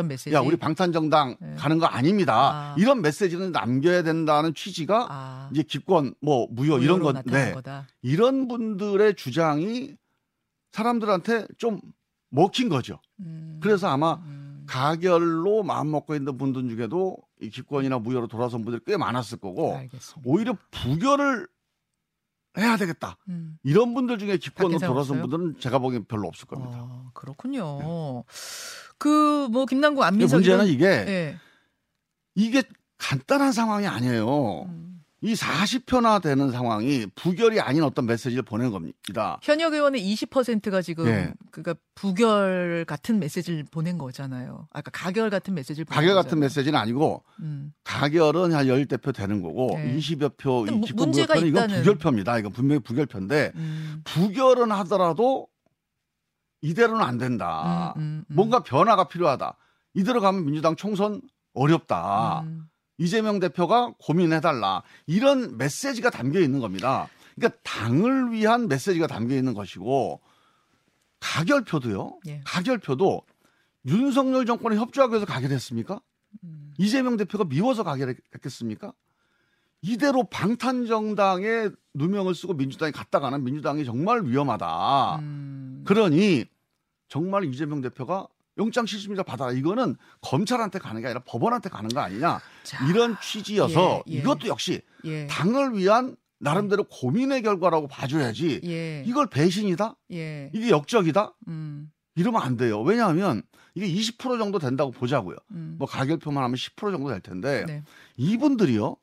메시지. 0.09 0.35
야, 0.35 0.41
우리 0.41 0.57
방탄정당 0.57 1.37
네. 1.41 1.55
가는 1.57 1.79
거 1.79 1.87
아닙니다. 1.87 2.35
아. 2.73 2.75
이런 2.79 3.03
메시지는 3.03 3.53
남겨야 3.53 4.03
된다는 4.03 4.55
취지가 4.55 5.07
아, 5.11 5.49
이제 5.53 5.63
기권 5.63 6.15
뭐 6.21 6.47
무효 6.51 6.79
이런 6.79 7.03
나타난 7.03 7.25
네. 7.25 7.53
거다. 7.53 7.87
이런 8.03 8.49
분들의 8.49 9.15
주장이 9.15 9.95
사람들한테 10.73 11.47
좀 11.59 11.81
먹힌 12.31 12.69
거죠. 12.71 12.99
음, 13.21 13.59
그래서 13.63 13.89
아마 13.89 14.15
음, 14.25 14.42
가결로 14.67 15.63
마음 15.63 15.91
먹고 15.91 16.15
있는 16.15 16.37
분들 16.39 16.69
중에도 16.69 17.17
이 17.41 17.51
기권이나 17.51 17.99
무효로 17.99 18.29
돌아선 18.29 18.63
분들이 18.65 18.83
꽤 18.87 18.97
많았을 18.97 19.39
거고 19.39 19.75
알겠습니다. 19.77 20.23
오히려 20.25 20.57
부결을 20.71 21.49
해야 22.59 22.77
되겠다. 22.77 23.17
음. 23.29 23.59
이런 23.63 23.95
분들 23.95 24.19
중에 24.19 24.37
기권으로 24.37 24.79
돌아선 24.79 25.19
없어요? 25.19 25.23
분들은 25.23 25.59
제가 25.61 25.79
보기엔 25.79 26.05
별로 26.05 26.29
없을 26.29 26.47
겁니다. 26.47 26.79
어, 26.81 27.11
그렇군요. 27.15 28.25
그뭐 28.99 29.67
김남국 29.67 30.05
안민석 30.05 30.37
문제는 30.37 30.67
이런- 30.67 30.75
이게 30.75 30.87
예. 30.87 31.37
이게 32.35 32.63
간단한 32.99 33.53
상황이 33.53 33.87
아니에요. 33.87 34.63
음. 34.65 35.02
이 35.25 35.35
40표나 35.35 36.21
되는 36.21 36.51
상황이 36.51 37.07
부결이 37.15 37.61
아닌 37.61 37.85
어떤 37.85 38.07
메시지를 38.07 38.43
보내는 38.43 38.73
겁니다. 38.73 39.39
현역 39.41 39.73
의원의 39.73 40.03
20%가 40.03 40.83
지금 40.83 41.05
네. 41.05 41.33
그니까 41.53 41.75
부결 41.95 42.85
같은 42.89 43.21
메시지를 43.21 43.65
보낸 43.71 43.99
거잖아요. 43.99 44.67
아까 44.73 44.91
가결 44.91 45.31
같은 45.31 45.55
메시지를 45.55 45.85
보낸 45.85 45.95
가결 45.97 46.15
같은 46.17 46.31
거잖아요. 46.31 46.41
메시지는 46.45 46.77
아니고 46.79 47.23
음. 47.41 47.73
가결은 47.85 48.53
한 48.53 48.67
10대 48.67 49.01
표 49.01 49.13
되는 49.13 49.41
거고 49.43 49.71
네. 49.77 49.97
20여 49.97 50.37
표 50.37 50.67
이 50.67 50.71
문제가 50.93 51.35
무효표는 51.35 51.47
이건 51.49 51.69
있다는- 51.69 51.77
부결표입니다. 51.85 52.39
이건 52.39 52.53
분명히 52.53 52.81
부결표인데 52.83 53.53
음. 53.55 54.01
부결은 54.05 54.73
하더라도 54.73 55.47
이대로는 56.63 57.01
안 57.05 57.19
된다. 57.19 57.95
음, 57.97 58.01
음, 58.03 58.25
음. 58.29 58.35
뭔가 58.35 58.63
변화가 58.65 59.07
필요하다. 59.09 59.57
이대로 59.95 60.21
가면 60.21 60.45
민주당 60.47 60.75
총선 60.75 61.21
어렵다. 61.55 62.45
음. 63.03 63.05
이재명 63.05 63.41
대표가 63.41 63.93
고민해달라. 63.99 64.83
이런 65.07 65.59
메시지가 65.59 66.11
담겨 66.11 66.41
있는 66.41 66.61
겁니다. 66.61 67.09
그러니까 67.35 67.59
당을 67.65 68.33
위한 68.33 68.69
메시지가 68.69 69.07
담겨 69.07 69.35
있는 69.35 69.55
것이고 69.55 70.21
가결표도요. 71.21 72.19
예. 72.29 72.41
가결표도 72.45 73.23
윤석열 73.87 74.47
정권에 74.47 74.77
협조하기 74.77 75.13
위해서 75.13 75.27
가결했습니까? 75.27 76.01
음. 76.45 76.75
이재명 76.79 77.17
대표가 77.17 77.45
미워서 77.45 77.83
가결했겠습니까? 77.85 78.93
이대로 79.83 80.25
방탄 80.25 80.87
정당에 80.87 81.69
누명을 81.95 82.35
쓰고 82.35 82.55
민주당이 82.55 82.93
갔다가는 82.93 83.43
민주당이 83.43 83.85
정말 83.85 84.25
위험하다. 84.25 85.17
음. 85.17 85.83
그러니 85.85 86.45
정말 87.09 87.45
이재명 87.45 87.81
대표가 87.81 88.29
영장 88.59 88.87
실질심사 88.87 89.23
받아라. 89.23 89.53
이거는 89.53 89.97
검찰한테 90.21 90.79
가는 90.79 91.01
게 91.01 91.07
아니라 91.07 91.23
법원한테 91.25 91.71
가는 91.71 91.89
거 91.89 92.01
아니냐. 92.01 92.41
자, 92.65 92.87
이런 92.89 93.17
취지여서 93.21 94.05
예, 94.09 94.13
예. 94.13 94.19
이것도 94.19 94.49
역시 94.49 94.83
예. 95.05 95.27
당을 95.27 95.77
위한 95.77 96.17
나름대로 96.39 96.85
고민의 96.85 97.43
결과라고 97.43 97.89
봐줘야지. 97.89 98.61
예. 98.65 99.05
이걸 99.07 99.29
배신이다? 99.29 99.97
예. 100.13 100.51
이게 100.53 100.71
역적이다? 100.71 101.35
음. 101.49 101.91
이러면 102.15 102.43
안 102.43 102.57
돼요. 102.57 102.83
왜냐하면 102.83 103.43
이게 103.75 103.87
20% 103.89 104.39
정도 104.39 104.59
된다고 104.59 104.91
보자고요. 104.91 105.37
음. 105.53 105.77
뭐 105.79 105.87
가결표만 105.87 106.43
하면 106.45 106.57
10% 106.57 106.93
정도 106.93 107.09
될 107.09 107.21
텐데 107.21 107.65
네. 107.67 107.85
이분들이요. 108.17 108.97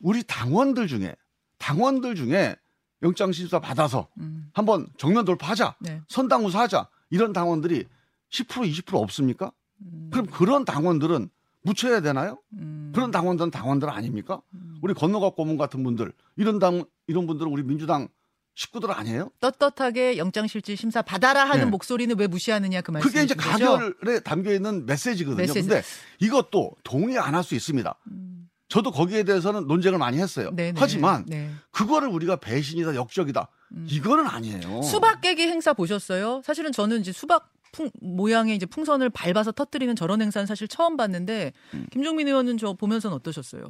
우리 0.00 0.22
당원들 0.22 0.86
중에 0.86 1.14
당원들 1.58 2.14
중에 2.14 2.56
영장 3.02 3.32
심사 3.32 3.58
받아서 3.58 4.08
음. 4.18 4.50
한번 4.54 4.86
정면 4.96 5.24
돌파하자. 5.24 5.76
네. 5.80 6.00
선당우사하자. 6.08 6.88
이런 7.10 7.32
당원들이 7.32 7.86
10% 8.32 8.46
20% 8.84 8.94
없습니까? 8.94 9.52
음. 9.82 10.10
그럼 10.12 10.26
그런 10.26 10.64
당원들은 10.64 11.28
묻혀야 11.62 12.00
되나요? 12.00 12.38
음. 12.54 12.92
그런 12.94 13.10
당원들은 13.10 13.50
당원들 13.50 13.90
아닙니까? 13.90 14.40
음. 14.54 14.76
우리 14.82 14.94
건너가 14.94 15.30
고문 15.30 15.58
같은 15.58 15.82
분들 15.82 16.12
이런 16.36 16.58
당 16.58 16.84
이런 17.06 17.26
분들은 17.26 17.50
우리 17.50 17.62
민주당 17.62 18.08
식구들 18.54 18.90
아니에요? 18.90 19.30
떳떳하게 19.40 20.16
영장실질 20.18 20.76
심사 20.76 21.02
받아라 21.02 21.44
하는 21.44 21.64
네. 21.66 21.70
목소리는 21.70 22.18
왜 22.18 22.26
무시하느냐 22.26 22.80
그 22.82 22.90
말씀. 22.90 23.08
그게 23.08 23.22
이제 23.22 23.34
가결에 23.34 24.20
담겨 24.20 24.52
있는 24.52 24.86
메시지거든요. 24.86 25.36
메시지. 25.42 25.60
근데 25.62 25.82
이것도 26.18 26.72
동의 26.82 27.18
안 27.18 27.34
할 27.34 27.42
수 27.44 27.54
있습니다. 27.54 27.94
음. 28.10 28.48
저도 28.68 28.90
거기에 28.92 29.22
대해서는 29.24 29.66
논쟁을 29.66 29.98
많이 29.98 30.18
했어요. 30.18 30.50
네네. 30.54 30.74
하지만 30.78 31.24
네. 31.26 31.50
그거를 31.72 32.08
우리가 32.08 32.36
배신이다, 32.36 32.94
역적이다. 32.94 33.48
음. 33.72 33.86
이거는 33.88 34.26
아니에요. 34.26 34.82
수박 34.82 35.20
깨기 35.20 35.42
행사 35.42 35.72
보셨어요? 35.72 36.42
사실은 36.44 36.72
저는 36.72 37.00
이제 37.00 37.12
수박 37.12 37.52
풍, 37.72 37.88
모양의 38.00 38.56
이제 38.56 38.66
풍선을 38.66 39.10
밟아서 39.10 39.52
터뜨리는 39.52 39.94
저런 39.94 40.20
행사는 40.22 40.44
사실 40.46 40.66
처음 40.66 40.96
봤는데 40.96 41.52
음. 41.74 41.86
김종민 41.92 42.26
의원은 42.28 42.58
저 42.58 42.72
보면서는 42.72 43.16
어떠셨어요? 43.16 43.68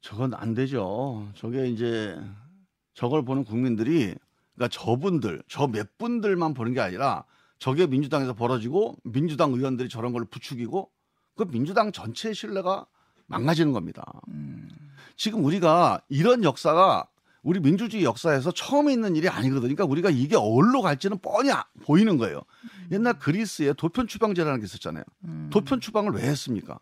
저건 0.00 0.34
안 0.34 0.54
되죠. 0.54 1.28
저게 1.34 1.66
이제 1.68 2.16
저걸 2.94 3.24
보는 3.24 3.44
국민들이 3.44 4.14
그러니까 4.54 4.68
저분들, 4.68 5.42
저 5.48 5.66
몇 5.66 5.98
분들만 5.98 6.54
보는 6.54 6.74
게 6.74 6.80
아니라 6.80 7.24
저게 7.58 7.86
민주당에서 7.86 8.34
벌어지고 8.34 8.96
민주당 9.02 9.52
의원들이 9.52 9.88
저런 9.88 10.12
걸 10.12 10.24
부추기고 10.24 10.90
그 11.36 11.44
민주당 11.46 11.90
전체의 11.92 12.34
신뢰가 12.34 12.86
망가지는 13.26 13.72
겁니다. 13.72 14.04
음. 14.28 14.68
지금 15.16 15.44
우리가 15.44 16.00
이런 16.08 16.44
역사가 16.44 17.08
우리 17.48 17.60
민주주의 17.60 18.04
역사에서 18.04 18.50
처음 18.50 18.90
있는 18.90 19.16
일이 19.16 19.26
아니거든요. 19.26 19.74
그러니까 19.74 19.86
우리가 19.86 20.10
이게 20.10 20.36
어디로 20.36 20.82
갈지는 20.82 21.16
뻔히 21.18 21.50
아- 21.50 21.64
보이는 21.82 22.18
거예요. 22.18 22.42
옛날 22.92 23.18
그리스에 23.18 23.72
도편 23.72 24.06
추방제라는 24.06 24.60
게 24.60 24.66
있었잖아요. 24.66 25.02
음. 25.24 25.48
도편 25.50 25.80
추방을 25.80 26.12
왜 26.12 26.24
했습니까? 26.24 26.78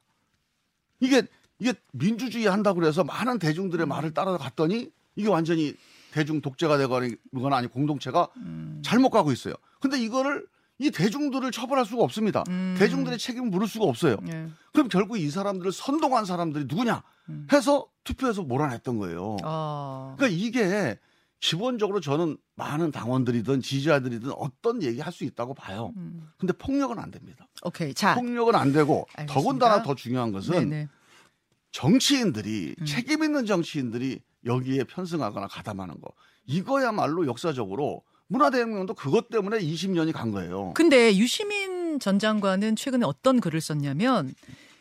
이게 0.98 1.22
이게 1.60 1.72
민주주의 1.92 2.46
한다고 2.46 2.80
그래서 2.80 3.04
많은 3.04 3.38
대중들의 3.38 3.86
말을 3.86 4.12
따라갔더니 4.12 4.90
이게 5.14 5.28
완전히 5.28 5.72
대중 6.10 6.40
독재가 6.40 6.78
되거나 6.78 7.56
아니 7.56 7.68
공동체가 7.68 8.26
음. 8.38 8.82
잘못 8.84 9.10
가고 9.10 9.30
있어요. 9.30 9.54
근데 9.80 10.00
이거를 10.00 10.48
이 10.78 10.90
대중들을 10.90 11.52
처벌할 11.52 11.86
수가 11.86 12.02
없습니다. 12.02 12.42
음. 12.48 12.74
대중들의 12.76 13.20
책임을 13.20 13.50
물을 13.50 13.68
수가 13.68 13.84
없어요. 13.84 14.16
예. 14.26 14.48
그럼 14.72 14.88
결국 14.88 15.16
이 15.16 15.30
사람들을 15.30 15.70
선동한 15.70 16.24
사람들이 16.24 16.64
누구냐 16.66 17.04
음. 17.28 17.46
해서 17.52 17.86
투표해서 18.06 18.42
몰아냈던 18.42 18.98
거예요. 18.98 19.36
아. 19.42 20.14
그러니까 20.16 20.38
이게 20.40 20.98
기본적으로 21.40 22.00
저는 22.00 22.38
많은 22.54 22.90
당원들이든 22.92 23.60
지지자들이든 23.60 24.32
어떤 24.36 24.82
얘기 24.82 25.00
할 25.00 25.12
수 25.12 25.24
있다고 25.24 25.52
봐요. 25.54 25.92
음. 25.96 26.28
근데 26.38 26.52
폭력은 26.54 26.98
안 26.98 27.10
됩니다. 27.10 27.46
오케이. 27.62 27.92
자. 27.92 28.14
폭력은 28.14 28.54
안 28.54 28.72
되고 28.72 29.06
알겠습니다. 29.14 29.34
더군다나 29.34 29.82
더 29.82 29.94
중요한 29.94 30.32
것은 30.32 30.54
네네. 30.70 30.88
정치인들이 31.72 32.74
음. 32.80 32.84
책임 32.86 33.22
있는 33.22 33.44
정치인들이 33.44 34.20
여기에 34.46 34.84
편승하거나 34.84 35.48
가담하는 35.48 36.00
거 36.00 36.10
이거야말로 36.46 37.26
역사적으로 37.26 38.02
문화대혁명도 38.28 38.94
그것 38.94 39.28
때문에 39.28 39.58
20년이 39.58 40.12
간 40.12 40.30
거예요. 40.32 40.72
근데 40.74 41.16
유시민 41.16 41.98
전 42.00 42.18
장관은 42.18 42.76
최근에 42.76 43.04
어떤 43.04 43.40
글을 43.40 43.60
썼냐면 43.60 44.34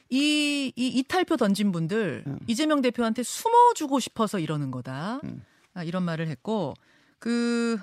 이, 0.09 0.71
이 0.75 0.88
이탈표 0.88 1.38
던진 1.38 1.71
분들 1.71 2.24
음. 2.27 2.39
이재명 2.47 2.81
대표한테 2.81 3.24
숨어주고 3.24 4.00
싶어서 4.00 4.39
이러는 4.39 4.71
거다. 4.71 5.21
음. 5.24 5.43
아, 5.74 5.83
이런 5.83 6.03
말을 6.03 6.27
했고 6.27 6.74
그 7.19 7.79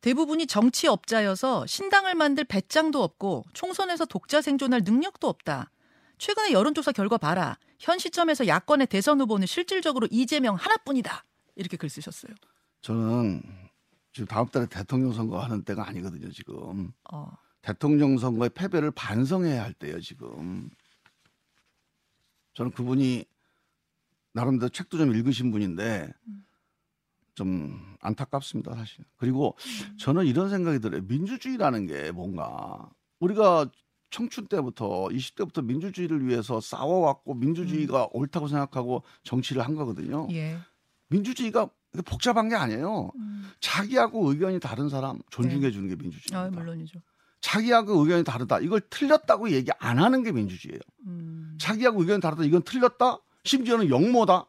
대부분이 0.00 0.46
정치업자여서 0.46 1.66
신당을 1.66 2.14
만들 2.14 2.44
배짱도 2.44 3.02
없고 3.02 3.44
총선에서 3.54 4.04
독자 4.04 4.40
생존할 4.40 4.82
능력도 4.84 5.28
없다. 5.28 5.70
최근에 6.18 6.52
여론조사 6.52 6.92
결과 6.92 7.18
봐라. 7.18 7.58
현 7.78 7.98
시점에서 7.98 8.46
야권의 8.46 8.86
대선 8.86 9.20
후보는 9.20 9.46
실질적으로 9.46 10.06
이재명 10.10 10.54
하나뿐이다. 10.54 11.24
이렇게 11.56 11.76
글 11.76 11.88
쓰셨어요. 11.88 12.32
저는 12.82 13.42
지금 14.12 14.26
다음 14.26 14.46
달에 14.46 14.66
대통령 14.66 15.12
선거 15.12 15.40
하는 15.40 15.62
때가 15.62 15.88
아니거든요, 15.88 16.30
지금. 16.30 16.92
어. 17.12 17.30
대통령 17.60 18.16
선거의 18.16 18.50
패배를 18.50 18.90
반성해야 18.92 19.62
할 19.62 19.74
때예요, 19.74 20.00
지금. 20.00 20.70
저는 22.56 22.72
그분이 22.72 23.24
나름대로 24.32 24.70
책도 24.70 24.96
좀 24.96 25.14
읽으신 25.14 25.50
분인데 25.50 26.10
좀 27.34 27.96
안타깝습니다, 28.00 28.74
사실. 28.74 29.04
그리고 29.16 29.56
저는 29.98 30.24
이런 30.24 30.48
생각이 30.48 30.80
들어요. 30.80 31.02
민주주의라는 31.02 31.86
게 31.86 32.12
뭔가 32.12 32.90
우리가 33.20 33.70
청춘 34.08 34.46
때부터 34.46 35.08
20대부터 35.08 35.64
민주주의를 35.64 36.26
위해서 36.26 36.60
싸워왔고 36.60 37.34
민주주의가 37.34 38.04
음. 38.04 38.08
옳다고 38.12 38.48
생각하고 38.48 39.02
정치를 39.22 39.62
한 39.62 39.74
거거든요. 39.74 40.26
예. 40.30 40.56
민주주의가 41.08 41.68
복잡한 42.06 42.48
게 42.48 42.54
아니에요. 42.54 43.10
음. 43.16 43.50
자기하고 43.60 44.30
의견이 44.30 44.60
다른 44.60 44.88
사람 44.88 45.18
존중해 45.30 45.70
주는 45.72 45.88
게 45.88 45.96
민주주의입니다. 45.96 46.40
아, 46.40 46.48
물론이죠. 46.58 47.00
자기하고 47.40 48.00
의견이 48.00 48.24
다르다. 48.24 48.60
이걸 48.60 48.80
틀렸다고 48.90 49.50
얘기 49.50 49.70
안 49.78 49.98
하는 49.98 50.22
게 50.22 50.32
민주주의예요. 50.32 50.80
음. 51.06 51.56
자기하고 51.60 52.00
의견이 52.00 52.20
다르다. 52.20 52.44
이건 52.44 52.62
틀렸다. 52.62 53.18
심지어는 53.44 53.88
역모다. 53.88 54.46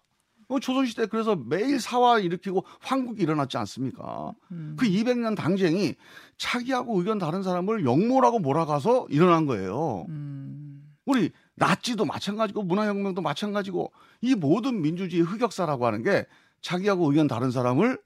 어, 0.50 0.60
조선시대 0.60 1.08
그래서 1.08 1.36
매일 1.36 1.80
사화 1.80 2.20
일으키고 2.20 2.66
황국이 2.80 3.22
일어났지 3.22 3.58
않습니까? 3.58 4.34
음. 4.52 4.76
그 4.80 4.86
200년 4.86 5.36
당쟁이 5.36 5.96
자기하고 6.38 6.98
의견 7.00 7.18
다른 7.18 7.44
사람을 7.44 7.86
역모라고 7.86 8.40
몰아가서 8.40 9.08
일어난 9.10 9.46
거예요. 9.46 10.06
음. 10.08 10.84
우리 11.06 11.32
나치도 11.56 12.06
마찬가지고 12.06 12.64
문화혁명도 12.64 13.22
마찬가지고 13.22 13.92
이 14.22 14.36
모든 14.36 14.82
민주주의 14.82 15.22
흑역사라고 15.22 15.86
하는 15.86 16.04
게 16.04 16.26
자기하고 16.62 17.10
의견 17.10 17.28
다른 17.28 17.52
사람을 17.52 18.00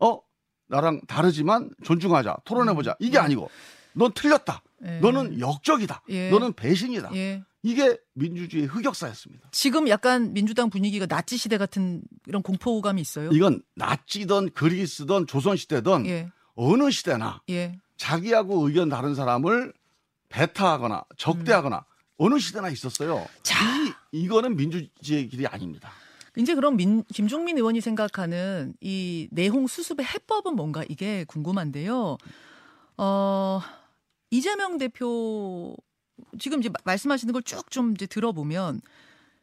어 0.00 0.20
나랑 0.68 1.00
다르지만 1.06 1.70
존중하자 1.84 2.38
토론해보자 2.44 2.96
이게 3.00 3.18
음. 3.18 3.24
아니고 3.24 3.50
넌 3.94 4.12
틀렸다 4.12 4.62
예. 4.84 5.00
너는 5.00 5.40
역적이다 5.40 6.02
예. 6.08 6.30
너는 6.30 6.52
배신이다 6.52 7.10
예. 7.14 7.42
이게 7.62 7.98
민주주의 8.14 8.66
흑역사였습니다 8.66 9.48
지금 9.50 9.88
약간 9.88 10.32
민주당 10.32 10.70
분위기가 10.70 11.06
나치 11.06 11.36
시대 11.36 11.58
같은 11.58 12.02
이런 12.26 12.42
공포감이 12.42 13.00
있어요. 13.00 13.30
이건 13.32 13.62
나치든 13.74 14.50
그리스든 14.50 15.26
조선시대든 15.26 16.06
예. 16.06 16.30
어느 16.54 16.90
시대나 16.90 17.42
예. 17.50 17.78
자기하고 17.96 18.66
의견 18.68 18.88
다른 18.88 19.14
사람을 19.14 19.72
배타하거나 20.28 21.04
적대하거나 21.16 21.84
어느 22.18 22.38
시대나 22.38 22.68
있었어요 22.68 23.18
음. 23.18 23.26
자. 23.42 23.56
이, 24.12 24.22
이거는 24.24 24.56
민주주의의 24.56 25.28
길이 25.28 25.46
아닙니다 25.46 25.90
이제 26.36 26.54
그럼 26.54 26.76
민, 26.76 27.02
김종민 27.12 27.56
의원이 27.56 27.80
생각하는 27.80 28.74
이 28.80 29.28
내홍 29.32 29.66
수습의 29.66 30.06
해법은 30.06 30.54
뭔가 30.54 30.84
이게 30.88 31.24
궁금한데요. 31.24 32.16
어, 32.96 33.60
이재명 34.30 34.78
대표 34.78 35.74
지금 36.38 36.60
이제 36.60 36.68
마- 36.68 36.74
말씀하시는 36.84 37.32
걸 37.32 37.42
쭉 37.42 37.70
좀 37.70 37.92
이제 37.92 38.06
들어보면 38.06 38.80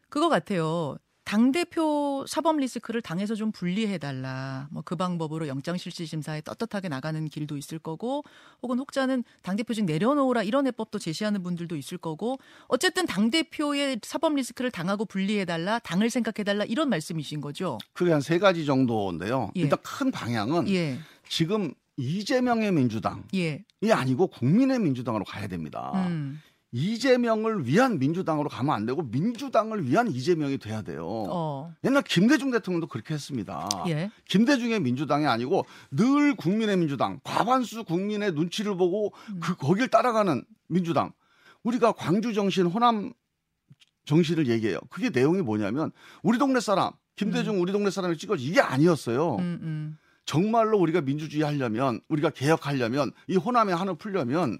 그거 0.09 0.29
같아요. 0.29 0.97
당 1.23 1.51
대표 1.51 2.23
사법 2.27 2.57
리스크를 2.57 3.01
당에서 3.01 3.33
좀 3.33 3.51
분리해 3.51 3.97
달라. 3.97 4.67
뭐 4.69 4.83
그 4.85 4.95
방법으로 4.95 5.47
영장 5.47 5.75
실질 5.75 6.05
심사에 6.05 6.41
떳떳하게 6.41 6.87
나가는 6.87 7.27
길도 7.27 7.57
있을 7.57 7.79
거고 7.79 8.23
혹은 8.61 8.77
혹자는 8.77 9.23
당 9.41 9.55
대표직 9.55 9.85
내려놓으라 9.85 10.43
이런 10.43 10.67
해법도 10.67 10.99
제시하는 10.99 11.41
분들도 11.41 11.75
있을 11.77 11.97
거고 11.97 12.37
어쨌든 12.67 13.07
당 13.07 13.31
대표의 13.31 14.01
사법 14.03 14.35
리스크를 14.35 14.69
당하고 14.69 15.05
분리해 15.05 15.45
달라. 15.45 15.79
당을 15.79 16.11
생각해 16.11 16.43
달라 16.43 16.63
이런 16.65 16.89
말씀이신 16.89 17.41
거죠. 17.41 17.79
그게 17.93 18.11
한 18.11 18.21
세 18.21 18.37
가지 18.37 18.63
정도인데요 18.65 19.49
예. 19.55 19.61
일단 19.61 19.79
큰 19.81 20.11
방향은 20.11 20.69
예. 20.69 20.99
지금 21.27 21.73
이재명의 21.97 22.71
민주당이 22.71 23.23
예. 23.35 23.63
아니고 23.91 24.27
국민의 24.27 24.79
민주당으로 24.79 25.23
가야 25.23 25.47
됩니다. 25.47 25.91
음. 26.07 26.41
이재명을 26.71 27.67
위한 27.67 27.99
민주당으로 27.99 28.49
가면 28.49 28.75
안 28.75 28.85
되고 28.85 29.01
민주당을 29.01 29.87
위한 29.87 30.11
이재명이 30.11 30.57
돼야 30.57 30.81
돼요. 30.81 31.05
어. 31.07 31.73
옛날 31.85 32.03
김대중 32.03 32.51
대통령도 32.51 32.87
그렇게 32.87 33.13
했습니다. 33.13 33.69
예. 33.87 34.11
김대중의 34.27 34.81
민주당이 34.81 35.25
아니고 35.25 35.65
늘 35.91 36.35
국민의 36.35 36.75
민주당, 36.75 37.21
과반수 37.23 37.85
국민의 37.85 38.33
눈치를 38.33 38.75
보고 38.75 39.13
음. 39.29 39.39
그 39.41 39.55
거길 39.55 39.87
따라가는 39.87 40.43
민주당. 40.67 41.13
우리가 41.63 41.93
광주 41.93 42.33
정신, 42.33 42.65
호남 42.65 43.13
정신을 44.03 44.47
얘기해요. 44.47 44.79
그게 44.89 45.09
내용이 45.09 45.41
뭐냐면 45.41 45.91
우리 46.23 46.37
동네 46.37 46.59
사람, 46.59 46.91
김대중 47.15 47.61
우리 47.61 47.71
동네 47.71 47.89
사람을 47.89 48.17
찍어지 48.17 48.43
이게 48.43 48.59
아니었어요. 48.59 49.35
음, 49.37 49.59
음. 49.61 49.97
정말로 50.25 50.77
우리가 50.79 51.01
민주주의 51.01 51.43
하려면 51.43 52.01
우리가 52.09 52.31
개혁하려면 52.31 53.11
이 53.27 53.37
호남의 53.37 53.75
한을 53.75 53.95
풀려면 53.95 54.59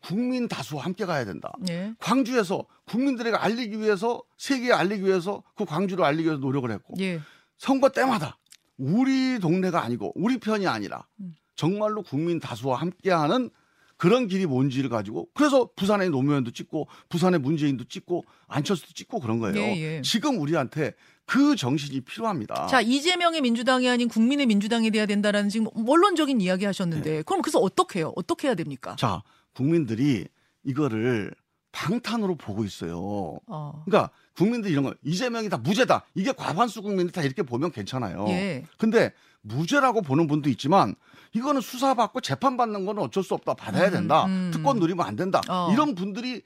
국민 0.00 0.48
다수와 0.48 0.84
함께 0.84 1.04
가야 1.04 1.24
된다. 1.24 1.52
예. 1.68 1.94
광주에서 1.98 2.66
국민들에게 2.86 3.36
알리기 3.36 3.78
위해서 3.78 4.22
세계에 4.36 4.72
알리기 4.72 5.04
위해서 5.04 5.42
그 5.54 5.64
광주를 5.64 6.04
알리기 6.04 6.24
위해서 6.24 6.40
노력을 6.40 6.68
했고 6.70 6.94
예. 7.00 7.20
선거 7.56 7.90
때마다 7.90 8.38
우리 8.76 9.38
동네가 9.38 9.82
아니고 9.82 10.12
우리 10.16 10.38
편이 10.38 10.66
아니라 10.66 11.06
음. 11.20 11.36
정말로 11.54 12.02
국민 12.02 12.40
다수와 12.40 12.80
함께하는 12.80 13.50
그런 13.96 14.26
길이 14.26 14.46
뭔지를 14.46 14.90
가지고 14.90 15.28
그래서 15.32 15.70
부산의 15.76 16.10
노무현도 16.10 16.50
찍고 16.50 16.88
부산의 17.08 17.38
문재인도 17.38 17.84
찍고 17.84 18.24
안철수도 18.48 18.94
찍고 18.94 19.20
그런 19.20 19.38
거예요. 19.38 19.56
예, 19.56 19.76
예. 19.76 20.02
지금 20.02 20.40
우리한테 20.40 20.94
그 21.26 21.56
정신이 21.56 22.00
필요합니다. 22.02 22.66
자, 22.66 22.80
이재명의 22.80 23.40
민주당이 23.40 23.88
아닌 23.88 24.08
국민의 24.08 24.46
민주당이 24.46 24.90
돼야 24.90 25.06
된다라는 25.06 25.48
지금 25.48 25.68
원론적인 25.74 26.40
이야기 26.40 26.64
하셨는데 26.64 27.22
그럼 27.22 27.42
그래서 27.42 27.58
어떻게 27.58 28.00
해요? 28.00 28.12
어떻게 28.16 28.48
해야 28.48 28.54
됩니까? 28.54 28.90
네. 28.90 28.96
자, 28.96 29.22
국민들이 29.54 30.26
이거를 30.64 31.32
방탄으로 31.72 32.36
보고 32.36 32.64
있어요. 32.64 33.38
어. 33.46 33.82
그러니까 33.86 34.10
국민들이 34.36 34.72
이런 34.72 34.84
거 34.84 34.94
이재명이 35.02 35.48
다 35.48 35.56
무죄다. 35.56 36.04
이게 36.14 36.32
과반수 36.32 36.82
국민이 36.82 37.10
다 37.10 37.22
이렇게 37.22 37.42
보면 37.42 37.72
괜찮아요. 37.72 38.26
예. 38.28 38.64
근데 38.76 39.12
무죄라고 39.40 40.02
보는 40.02 40.26
분도 40.26 40.48
있지만 40.50 40.94
이거는 41.32 41.60
수사받고 41.60 42.20
재판받는 42.20 42.84
거는 42.84 43.02
어쩔 43.02 43.24
수 43.24 43.34
없다. 43.34 43.54
받아야 43.54 43.88
음, 43.88 43.92
된다. 43.92 44.24
음. 44.26 44.50
특권 44.52 44.78
누리면 44.78 45.04
안 45.06 45.16
된다. 45.16 45.40
어. 45.48 45.70
이런 45.72 45.94
분들이 45.94 46.42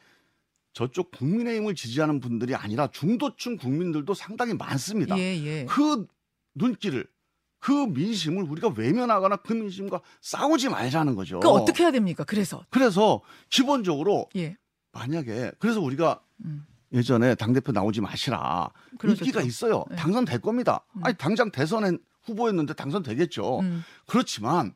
저쪽 0.76 1.10
국민의힘을 1.10 1.74
지지하는 1.74 2.20
분들이 2.20 2.54
아니라 2.54 2.86
중도층 2.88 3.56
국민들도 3.56 4.12
상당히 4.12 4.52
많습니다. 4.52 5.18
예, 5.18 5.22
예. 5.22 5.64
그 5.64 6.06
눈길을 6.54 7.06
그 7.58 7.72
민심을 7.72 8.42
우리가 8.42 8.68
외면하거나 8.76 9.36
그 9.36 9.54
민심과 9.54 10.02
싸우지 10.20 10.68
말자는 10.68 11.14
거죠. 11.14 11.40
그 11.40 11.48
어떻게 11.48 11.82
해야 11.82 11.90
됩니까? 11.90 12.24
그래서 12.24 12.62
그래서 12.68 13.22
기본적으로 13.48 14.28
예. 14.36 14.58
만약에 14.92 15.52
그래서 15.58 15.80
우리가 15.80 16.20
음. 16.44 16.66
예전에 16.92 17.36
당 17.36 17.54
대표 17.54 17.72
나오지 17.72 18.02
마시라 18.02 18.68
그러셨죠. 18.98 19.24
인기가 19.24 19.40
있어요. 19.40 19.86
네. 19.88 19.96
당선될 19.96 20.42
겁니다. 20.42 20.84
음. 20.96 21.06
아니 21.06 21.16
당장 21.16 21.50
대선에 21.50 21.96
후보였는데 22.24 22.74
당선되겠죠. 22.74 23.60
음. 23.60 23.82
그렇지만 24.04 24.74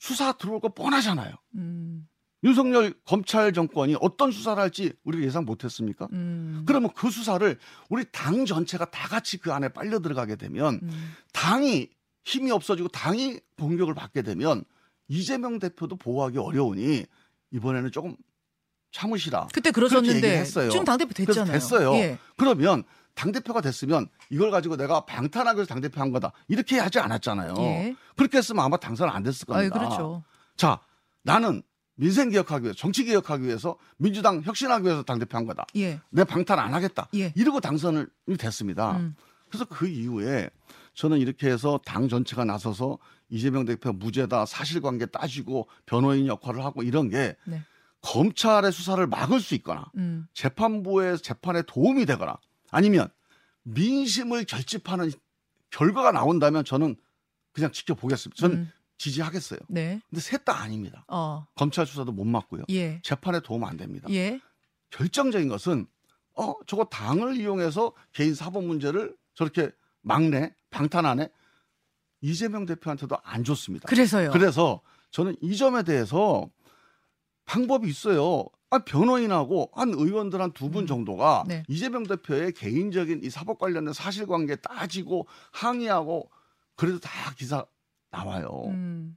수사 0.00 0.32
들어올 0.32 0.58
거 0.58 0.70
뻔하잖아요. 0.70 1.36
음. 1.54 2.08
윤석열 2.44 2.94
검찰 3.04 3.52
정권이 3.52 3.96
어떤 4.00 4.30
수사를 4.30 4.60
할지 4.62 4.92
우리가 5.04 5.24
예상 5.24 5.44
못했습니까? 5.44 6.08
음. 6.12 6.62
그러면 6.66 6.90
그 6.94 7.10
수사를 7.10 7.58
우리 7.88 8.04
당 8.12 8.46
전체가 8.46 8.90
다 8.90 9.08
같이 9.08 9.38
그 9.38 9.52
안에 9.52 9.68
빨려 9.70 9.98
들어가게 10.00 10.36
되면 10.36 10.80
음. 10.82 11.14
당이 11.32 11.88
힘이 12.24 12.50
없어지고 12.52 12.88
당이 12.88 13.40
공격을 13.58 13.94
받게 13.94 14.22
되면 14.22 14.64
이재명 15.08 15.58
대표도 15.58 15.96
보호하기 15.96 16.38
어려우니 16.38 17.06
이번에는 17.50 17.90
조금 17.90 18.14
참으시라. 18.92 19.48
그때 19.52 19.70
그러셨는데. 19.70 20.44
지금 20.44 20.84
당 20.84 20.98
대표 20.98 21.12
됐잖아요. 21.12 21.52
됐어요. 21.52 21.94
예. 21.94 22.18
그러면 22.36 22.84
당 23.14 23.32
대표가 23.32 23.60
됐으면 23.60 24.06
이걸 24.30 24.50
가지고 24.50 24.76
내가 24.76 25.04
방탄하기 25.04 25.56
위해서 25.56 25.68
당 25.68 25.80
대표 25.80 26.00
한 26.00 26.12
거다 26.12 26.32
이렇게 26.46 26.78
하지 26.78 27.00
않았잖아요. 27.00 27.54
예. 27.58 27.96
그렇게 28.16 28.38
했으면 28.38 28.64
아마 28.64 28.76
당선 28.76 29.08
안 29.08 29.22
됐을 29.22 29.46
겁니다. 29.46 29.76
아유, 29.76 29.88
그렇죠. 29.88 30.22
자, 30.56 30.80
나는 31.22 31.62
민생 31.98 32.30
개혁하기 32.30 32.64
위해서, 32.64 32.78
정치 32.78 33.04
개혁하기 33.04 33.44
위해서, 33.44 33.76
민주당 33.96 34.40
혁신하기 34.42 34.84
위해서 34.84 35.02
당 35.02 35.18
대표 35.18 35.36
한 35.36 35.46
거다. 35.46 35.66
예. 35.76 36.00
내 36.10 36.22
방탄 36.22 36.58
안 36.58 36.72
하겠다. 36.72 37.08
예. 37.14 37.32
이러고 37.36 37.60
당선을 37.60 38.08
됐습니다. 38.38 38.98
음. 38.98 39.16
그래서 39.48 39.64
그 39.64 39.88
이후에 39.88 40.48
저는 40.94 41.18
이렇게 41.18 41.48
해서 41.48 41.80
당 41.84 42.08
전체가 42.08 42.44
나서서 42.44 42.98
이재명 43.28 43.64
대표 43.64 43.92
무죄다 43.92 44.46
사실관계 44.46 45.06
따지고 45.06 45.68
변호인 45.86 46.26
역할을 46.28 46.64
하고 46.64 46.82
이런 46.82 47.08
게 47.08 47.36
네. 47.44 47.62
검찰의 48.02 48.70
수사를 48.70 49.04
막을 49.06 49.40
수 49.40 49.54
있거나 49.56 49.90
음. 49.96 50.26
재판부의 50.34 51.18
재판에 51.18 51.62
도움이 51.62 52.06
되거나 52.06 52.38
아니면 52.70 53.08
민심을 53.64 54.44
결집하는 54.44 55.10
결과가 55.70 56.12
나온다면 56.12 56.64
저는 56.64 56.96
그냥 57.52 57.72
지켜보겠습니다. 57.72 58.40
저는 58.40 58.56
음. 58.56 58.72
지지하겠어요. 58.98 59.60
네. 59.68 60.00
근데 60.10 60.20
셋 60.20 60.44
다 60.44 60.60
아닙니다. 60.60 61.04
어. 61.08 61.46
검찰 61.54 61.86
수사도 61.86 62.12
못 62.12 62.24
막고요. 62.24 62.64
예. 62.70 63.00
재판에 63.02 63.40
도움 63.40 63.64
안 63.64 63.76
됩니다. 63.76 64.08
예. 64.10 64.40
결정적인 64.90 65.48
것은 65.48 65.86
어 66.34 66.54
저거 66.66 66.84
당을 66.84 67.36
이용해서 67.36 67.92
개인 68.12 68.34
사법 68.34 68.64
문제를 68.64 69.16
저렇게 69.34 69.70
막내 70.02 70.54
방탄하네 70.70 71.28
이재명 72.20 72.66
대표한테도 72.66 73.16
안 73.22 73.44
좋습니다. 73.44 73.88
그래서요. 73.88 74.30
그래서 74.32 74.80
저는 75.10 75.36
이 75.40 75.56
점에 75.56 75.82
대해서 75.82 76.48
방법이 77.44 77.88
있어요. 77.88 78.44
아, 78.70 78.78
변호인하고 78.80 79.70
한 79.74 79.94
의원들 79.94 80.40
한 80.42 80.52
두분 80.52 80.84
음. 80.84 80.86
정도가 80.86 81.44
네. 81.48 81.62
이재명 81.68 82.02
대표의 82.02 82.52
개인적인 82.52 83.20
이 83.24 83.30
사법 83.30 83.58
관련된 83.58 83.94
사실관계 83.94 84.56
따지고 84.56 85.26
항의하고 85.52 86.30
그래도 86.76 86.98
다 86.98 87.10
기사 87.36 87.64
나와요. 88.10 88.64
음. 88.66 89.16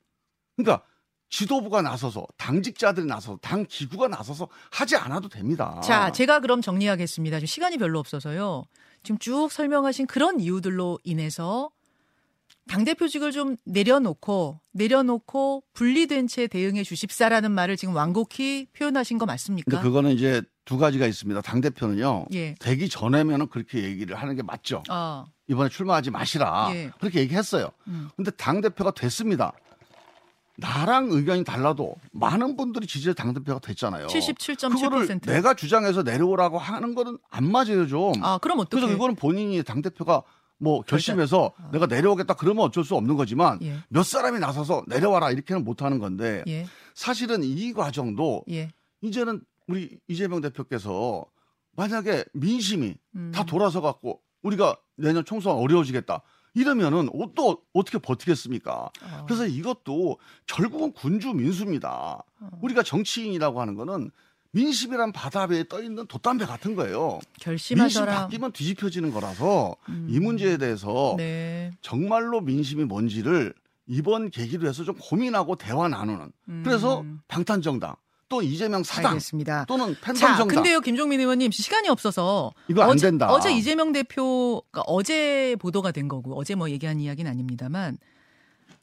그러니까 0.56 0.86
지도부가 1.30 1.82
나서서 1.82 2.28
당직자들이 2.38 3.06
나서서 3.06 3.40
당 3.42 3.66
기구가 3.66 4.10
나서서 4.10 4.50
하지 4.70 4.98
않아도 4.98 5.30
됩니다. 5.30 5.80
자, 5.82 6.12
제가 6.12 6.42
그럼 6.42 6.62
정리하겠습니다. 6.62 7.38
지금 7.38 7.48
시간이 7.48 7.78
별로 7.78 8.00
없어서요. 8.00 8.66
지금 9.02 9.18
쭉 9.18 9.50
설명하신 9.50 10.08
그런 10.08 10.40
이유들로 10.40 11.00
인해서 11.04 11.72
당 12.68 12.84
대표직을 12.84 13.32
좀 13.32 13.56
내려놓고, 13.64 14.60
내려놓고 14.74 15.64
분리된 15.74 16.28
채 16.28 16.48
대응해 16.48 16.84
주십사라는 16.84 17.52
말을 17.52 17.78
지금 17.78 17.96
완곡히 17.96 18.68
표현하신 18.74 19.18
거 19.18 19.26
맞습니까? 19.26 19.72
근데 19.72 19.84
그거는 19.84 20.12
이제 20.12 20.42
두 20.66 20.78
가지가 20.78 21.08
있습니다. 21.08 21.42
당 21.42 21.62
대표는요. 21.62 22.26
예. 22.34 22.56
되기 22.60 22.88
전에면은 22.88 23.48
그렇게 23.48 23.84
얘기를 23.84 24.16
하는 24.16 24.36
게 24.36 24.44
맞죠. 24.44 24.84
아, 24.90 25.26
이번에 25.48 25.70
출마하지 25.70 26.12
마시라. 26.12 26.70
예. 26.74 26.92
그렇게 27.00 27.20
얘기했어요. 27.20 27.70
음. 27.88 28.10
근데 28.16 28.32
당 28.32 28.62
대표가 28.62 28.92
됐습니다. 28.92 29.54
나랑 30.58 31.08
의견이 31.12 31.44
달라도 31.44 31.96
많은 32.12 32.56
분들이 32.56 32.86
지지해 32.86 33.16
당 33.16 33.34
대표가 33.34 33.60
됐잖아요. 33.60 34.08
그거를 34.08 34.22
77.7%. 34.22 35.26
내가 35.26 35.56
주장해서 35.56 36.04
내려오라고 36.04 36.60
하는 36.60 36.94
거는 36.94 37.18
안 37.30 37.52
맞아요 37.52 37.88
좀. 37.88 38.14
아, 38.22 38.38
그럼 38.38 38.60
어떻게? 38.60 38.80
그래서 38.80 38.94
이거는 38.94 39.16
본인이 39.16 39.64
당 39.64 39.82
대표가 39.82 40.22
뭐 40.60 40.82
결심해서 40.84 41.52
아. 41.58 41.72
내가 41.72 41.88
내려오겠다 41.88 42.36
그러면 42.36 42.66
어쩔 42.66 42.84
수 42.84 42.96
없는 42.96 43.16
거지만 43.16 43.58
예. 43.64 43.80
몇 43.90 44.06
사람이 44.06 44.40
나서서 44.40 44.84
내려와라 44.88 45.32
이렇게는 45.32 45.64
못 45.64 45.82
하는 45.82 45.98
건데 45.98 46.44
예. 46.48 46.68
사실은 46.94 47.44
이 47.44 47.74
과정도 47.74 48.44
예. 48.52 48.70
이제는 49.02 49.42
우리 49.72 49.98
이재명 50.08 50.42
대표께서 50.42 51.26
만약에 51.76 52.26
민심이 52.34 52.96
음. 53.16 53.32
다 53.34 53.46
돌아서 53.46 53.80
갖고 53.82 54.22
우리가 54.44 54.76
내년 54.98 55.24
총선 55.24 55.56
어려워지겠다 55.56 56.22
이러면은 56.54 57.08
어- 57.14 57.32
또 57.34 57.64
어떻게 57.74 57.98
버티겠습니까? 57.98 58.74
어. 58.74 59.26
그래서 59.26 59.48
이것도 59.48 60.18
결국은 60.48 60.92
군주 60.92 61.34
민수입니다. 61.34 62.24
어. 62.42 62.50
우리가 62.62 62.84
정치인이라고 62.84 63.62
하는 63.62 63.76
거는 63.76 64.12
민심이란 64.54 65.14
바다 65.14 65.46
위에 65.46 65.64
떠 65.70 65.82
있는 65.82 66.06
돛담배 66.08 66.46
같은 66.46 66.76
거예요. 66.76 67.20
민심 67.22 67.78
결심하셔라. 67.78 68.22
바뀌면 68.24 68.52
뒤집혀지는 68.52 69.12
거라서 69.12 69.78
음. 69.88 70.08
이 70.10 70.20
문제에 70.20 70.58
대해서 70.58 71.16
네. 71.18 71.72
정말로 71.80 72.42
민심이 72.42 72.84
뭔지를 72.84 73.54
이번 73.88 74.30
계기로 74.30 74.68
해서 74.68 74.84
좀 74.84 74.96
고민하고 75.00 75.56
대화 75.56 75.88
나누는. 75.88 76.34
그래서 76.66 77.00
음. 77.02 77.22
방탄 77.30 77.62
정당 77.62 77.96
또 78.32 78.42
이재명 78.42 78.82
사당 78.82 79.12
알겠습니다. 79.12 79.66
또는 79.66 79.94
팬덤 79.96 80.16
자, 80.16 80.38
정당 80.38 80.56
근데요, 80.56 80.80
김종민 80.80 81.20
의원님 81.20 81.52
시간이 81.52 81.90
없어서 81.90 82.54
이거 82.70 82.82
안 82.82 82.92
어제, 82.92 83.08
된다. 83.08 83.30
어제 83.30 83.52
이재명 83.54 83.92
대표가 83.92 84.84
어제 84.88 85.58
보도가 85.60 85.92
된 85.92 86.08
거고 86.08 86.40
어제 86.40 86.56
뭐 86.56 86.70
얘기한 86.70 87.02
이야기는 87.02 87.30
아닙니다만 87.30 87.98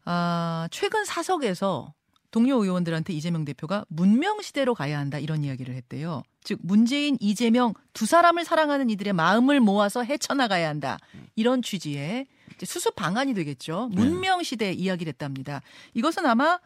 아, 0.05 0.69
최근 0.71 1.07
사석에서 1.07 1.95
동료 2.31 2.63
의원들한테 2.63 3.15
이재명 3.15 3.47
대표가 3.47 3.87
문명 3.89 4.43
시대로 4.43 4.75
가야 4.75 4.99
한다 4.99 5.19
이런 5.19 5.43
이야기를 5.43 5.75
했대요. 5.75 6.23
즉 6.45 6.59
문재인, 6.63 7.17
이재명 7.19 7.73
두 7.95 8.05
사람을 8.05 8.45
사랑하는 8.45 8.91
이들의 8.91 9.15
마음을 9.15 9.61
모아서 9.61 10.05
헤쳐나가야 10.05 10.69
한다 10.69 10.99
이런 11.37 11.63
취지의 11.63 12.27
수습 12.65 12.95
방안이 12.97 13.33
되겠죠. 13.33 13.89
문명 13.93 14.43
시대 14.43 14.73
이야기를 14.73 15.11
했답니다. 15.11 15.63
이것은 15.95 16.27
아마 16.27 16.59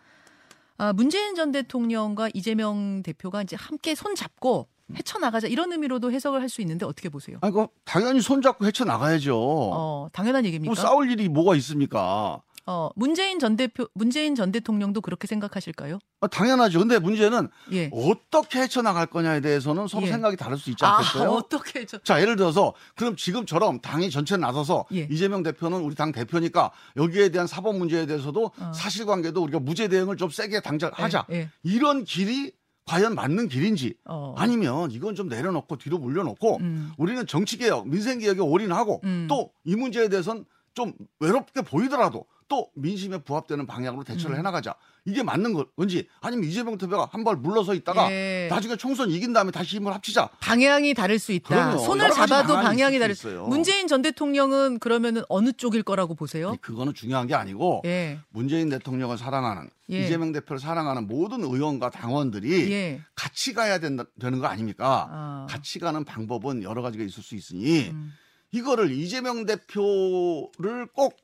아, 0.79 0.93
문재인 0.93 1.35
전 1.35 1.53
대통령과 1.53 2.31
이재명 2.35 3.03
대표가 3.03 3.43
이제 3.43 3.57
함께 3.57 3.95
손 3.95 4.15
잡고 4.15 4.69
헤쳐나가자 4.95 5.47
이런 5.47 5.73
의미로도 5.73 6.11
해석을 6.13 6.41
할 6.43 6.49
수 6.49 6.61
있는데 6.61 6.85
어떻게 6.85 7.09
보세요? 7.09 7.39
아, 7.41 7.49
이거 7.49 7.69
당연히 7.85 8.21
손잡고 8.21 8.67
헤쳐 8.67 8.85
나가야죠. 8.85 9.35
어, 9.39 10.09
당연한 10.13 10.43
뭐 10.43 10.47
얘기입니까? 10.49 10.75
싸울 10.75 11.11
일이 11.11 11.29
뭐가 11.29 11.55
있습니까? 11.57 12.43
어, 12.67 12.91
문재인 12.95 13.39
전 13.39 13.57
대표, 13.57 13.89
문재인 13.95 14.35
전 14.35 14.53
대통령도 14.53 15.01
그렇게 15.01 15.27
생각하실까요? 15.27 15.99
아, 16.21 16.27
당연하죠. 16.29 16.79
근데 16.79 16.99
문제는 16.99 17.49
예. 17.73 17.91
어떻게 17.93 18.61
헤쳐나갈 18.61 19.07
거냐에 19.07 19.41
대해서는 19.41 19.89
서로 19.89 20.07
예. 20.07 20.11
생각이 20.11 20.37
다를 20.37 20.57
수 20.57 20.71
있지 20.71 20.85
아, 20.85 20.99
않겠어요? 20.99 21.31
어떻게 21.33 21.85
저 21.87 21.99
자, 21.99 22.21
예를 22.21 22.37
들어서 22.37 22.75
그럼 22.95 23.17
지금처럼 23.17 23.81
당이 23.81 24.11
전체 24.11 24.37
나서서 24.37 24.87
예. 24.93 25.09
이재명 25.11 25.43
대표는 25.43 25.81
우리 25.81 25.95
당 25.95 26.13
대표니까 26.13 26.71
여기에 26.97 27.31
대한 27.31 27.47
사법 27.47 27.77
문제에 27.77 28.07
대해서도 28.07 28.53
어. 28.57 28.73
사실관계도 28.73 29.43
우리가 29.43 29.59
무죄 29.59 29.89
대응을 29.89 30.17
좀 30.17 30.31
세게 30.31 30.61
당장 30.61 30.93
하자. 30.95 31.27
예, 31.31 31.37
예. 31.37 31.51
이런 31.65 32.05
길이 32.05 32.53
과연 32.85 33.15
맞는 33.15 33.49
길인지 33.49 33.95
어. 34.05 34.35
아니면 34.37 34.91
이건 34.91 35.15
좀 35.15 35.29
내려놓고 35.29 35.77
뒤로 35.77 35.99
물려놓고 35.99 36.59
음. 36.59 36.93
우리는 36.99 37.27
정치개혁, 37.27 37.89
민생개혁에 37.89 38.41
올인하고 38.41 39.01
음. 39.05 39.29
또이 39.29 39.77
문제에 39.77 40.09
대해서는 40.09 40.45
좀 40.75 40.93
외롭게 41.21 41.63
보이더라도 41.63 42.25
또 42.53 42.69
민심에 42.75 43.17
부합되는 43.17 43.67
방향으로 43.67 44.05
대처를 44.05 44.37
음. 44.37 44.41
해나가자. 44.41 44.75
이게 45.07 45.23
맞는 45.23 45.55
건지 45.75 46.07
아니면 46.21 46.45
이재명 46.45 46.77
대표가 46.77 47.09
한 47.11 47.25
발 47.25 47.37
물러서 47.37 47.73
있다가 47.73 48.13
예. 48.13 48.49
나중에 48.51 48.77
총선 48.77 49.11
이긴 49.11 49.33
다음에 49.33 49.51
다시 49.51 49.77
힘을 49.77 49.95
합치자. 49.95 50.29
방향이 50.41 50.93
다를 50.93 51.19
수 51.19 51.33
있다. 51.33 51.49
그럼요. 51.49 51.79
손을 51.79 52.11
잡아도 52.11 52.55
방향이 52.55 52.99
다를 52.99 53.15
수 53.15 53.29
있어요. 53.29 53.47
문재인 53.47 53.87
전 53.87 54.03
대통령은 54.03 54.81
그러면은 54.81 55.23
어느 55.31 55.53
쪽일 55.53 55.83
거라고 55.83 56.15
보세요? 56.15 56.51
아니, 56.51 56.61
그거는 56.61 56.93
중요한 56.93 57.27
게 57.27 57.35
아니고 57.35 57.83
예. 57.87 58.19
문재인 58.31 58.69
대통령을 58.69 59.17
사랑하는 59.17 59.71
예. 59.91 60.05
이재명 60.05 60.33
대표를 60.33 60.61
사랑하는 60.61 61.07
모든 61.07 61.43
의원과 61.43 61.89
당원들이 61.91 62.71
예. 62.73 63.01
같이 63.15 63.55
가야 63.55 63.79
된다, 63.79 64.05
되는 64.21 64.41
거 64.41 64.47
아닙니까? 64.49 65.09
아. 65.11 65.47
같이 65.49 65.79
가는 65.79 66.05
방법은 66.05 66.65
여러 66.65 66.83
가지가 66.83 67.03
있을 67.03 67.23
수 67.23 67.35
있으니 67.35 67.89
음. 67.89 68.13
이거를 68.51 68.91
이재명 68.93 69.47
대표를 69.47 70.87
꼭 70.93 71.17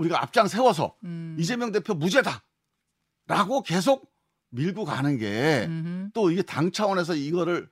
우리가 0.00 0.22
앞장 0.22 0.48
세워서 0.48 0.96
음. 1.04 1.36
이재명 1.38 1.72
대표 1.72 1.94
무죄다. 1.94 2.42
라고 3.26 3.62
계속 3.62 4.10
밀고 4.48 4.84
가는 4.84 5.18
게 5.18 5.68
또. 6.14 6.30
이게 6.30 6.42
당 6.42 6.72
차원에서 6.72 7.14
이거를 7.14 7.68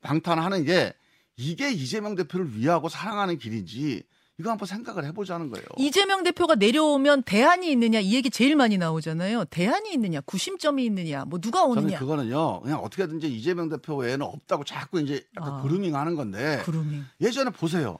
방탄하는 0.00 0.64
게 0.64 0.94
이게 1.36 1.70
이재명 1.70 2.14
대표를 2.14 2.56
위하고 2.56 2.88
사랑하는 2.88 3.38
길인지 3.38 4.02
이거 4.38 4.50
한번 4.50 4.66
생각을 4.66 5.04
해보자는 5.04 5.50
거예요. 5.50 5.64
이재명 5.76 6.24
대표가 6.24 6.56
내려오면 6.56 7.22
대안이 7.22 7.70
있느냐 7.70 8.00
이 8.00 8.14
얘기 8.14 8.30
제일 8.30 8.56
많이 8.56 8.78
나오잖아요. 8.78 9.44
대안이 9.44 9.92
있느냐, 9.92 10.20
구심점이 10.22 10.84
있느냐, 10.86 11.24
뭐 11.24 11.38
누가 11.38 11.60
저는 11.60 11.84
오느냐. 11.84 11.98
그거는요, 12.00 12.62
그냥 12.62 12.80
어떻게든지 12.80 13.32
이재명 13.32 13.68
대표 13.68 13.96
외에는 13.96 14.26
없다고 14.26 14.64
자꾸 14.64 15.00
이제 15.00 15.24
약간 15.36 15.52
아. 15.52 15.62
그루밍 15.62 15.94
하는 15.94 16.16
건데 16.16 16.62
그루밍. 16.64 17.04
예전에 17.20 17.50
보세요. 17.50 17.98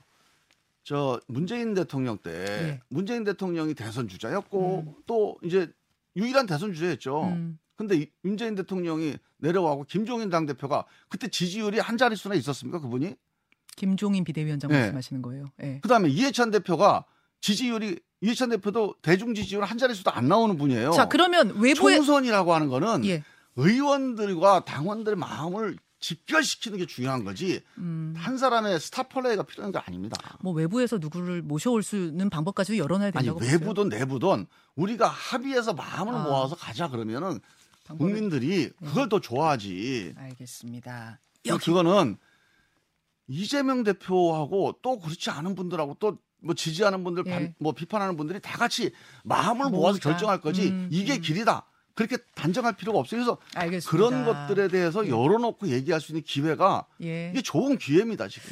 저 0.84 1.18
문재인 1.26 1.72
대통령 1.74 2.18
때 2.18 2.30
예. 2.30 2.80
문재인 2.88 3.24
대통령이 3.24 3.74
대선 3.74 4.06
주자였고 4.06 4.96
또 5.06 5.38
이제 5.42 5.72
유일한 6.14 6.46
대선 6.46 6.72
주자였죠. 6.74 7.22
음. 7.24 7.58
근데 7.74 7.96
이- 7.96 8.10
문재인 8.22 8.54
대통령이 8.54 9.16
내려와고 9.38 9.84
김종인 9.84 10.30
당 10.30 10.46
대표가 10.46 10.84
그때 11.08 11.26
지지율이 11.26 11.78
한 11.80 11.96
자릿수나 11.96 12.34
있었습니까 12.36 12.80
그분이? 12.80 13.16
김종인 13.76 14.22
비대위원장 14.24 14.70
예. 14.70 14.74
말씀하시는 14.76 15.22
거예요. 15.22 15.46
예. 15.62 15.80
그다음에 15.80 16.08
이해찬 16.10 16.50
대표가 16.50 17.04
지지율이 17.40 17.98
이해찬 18.20 18.50
대표도 18.50 18.96
대중 19.02 19.34
지지율 19.34 19.64
한 19.64 19.76
자릿수도 19.78 20.10
안 20.12 20.28
나오는 20.28 20.56
분이에요. 20.56 20.92
자, 20.92 21.08
그러면 21.08 21.48
외부에 21.58 21.96
총선이라고 21.96 22.54
하는 22.54 22.68
거는 22.68 23.04
예. 23.06 23.24
의원들과 23.56 24.64
당원들의 24.64 25.16
마음을 25.16 25.76
집결시키는 26.08 26.76
게 26.76 26.84
중요한 26.86 27.24
거지 27.24 27.62
음. 27.78 28.12
한 28.14 28.36
사람의 28.36 28.78
스타 28.78 29.04
플레이가 29.04 29.42
필요한 29.44 29.72
게 29.72 29.78
아닙니다. 29.78 30.36
뭐 30.42 30.52
외부에서 30.52 30.98
누구를 30.98 31.40
모셔올 31.40 31.82
수 31.82 31.96
있는 31.96 32.28
방법까지도 32.28 32.76
열어놔야 32.76 33.06
아니 33.14 33.24
된다고 33.24 33.38
보세요. 33.38 33.58
외부든 33.58 33.88
내부든 33.88 34.46
우리가 34.76 35.08
합의해서 35.08 35.72
마음을 35.72 36.14
아. 36.14 36.22
모아서 36.24 36.56
가자 36.56 36.88
그러면은 36.88 37.40
방법을- 37.86 37.98
국민들이 37.98 38.68
그걸 38.84 39.08
더 39.08 39.18
좋아하지. 39.18 40.12
알겠습니다. 40.18 41.20
여기 41.46 41.64
그거는 41.64 42.18
이재명 43.26 43.82
대표하고 43.82 44.78
또 44.82 44.98
그렇지 44.98 45.30
않은 45.30 45.54
분들하고 45.54 45.96
또 45.98 46.18
뭐 46.46 46.54
지지하는 46.54 47.04
분들, 47.04 47.24
예. 47.26 47.30
반- 47.30 47.54
뭐 47.58 47.72
비판하는 47.72 48.18
분들이 48.18 48.38
다 48.38 48.58
같이 48.58 48.92
마음을 49.22 49.70
모으자. 49.70 49.76
모아서 49.78 49.98
결정할 49.98 50.42
거지 50.42 50.68
음, 50.68 50.88
이게 50.92 51.14
음. 51.14 51.20
길이다. 51.22 51.64
그렇게 51.94 52.16
단정할 52.34 52.76
필요가 52.76 52.98
없어요. 52.98 53.20
그래서 53.20 53.38
알겠습니다. 53.54 53.90
그런 53.90 54.24
것들에 54.24 54.68
대해서 54.68 55.04
예. 55.06 55.10
열어놓고 55.10 55.68
얘기할 55.68 56.00
수 56.00 56.12
있는 56.12 56.22
기회가 56.22 56.86
예. 57.02 57.30
이게 57.30 57.42
좋은 57.42 57.78
기회입니다 57.78 58.28
지금. 58.28 58.50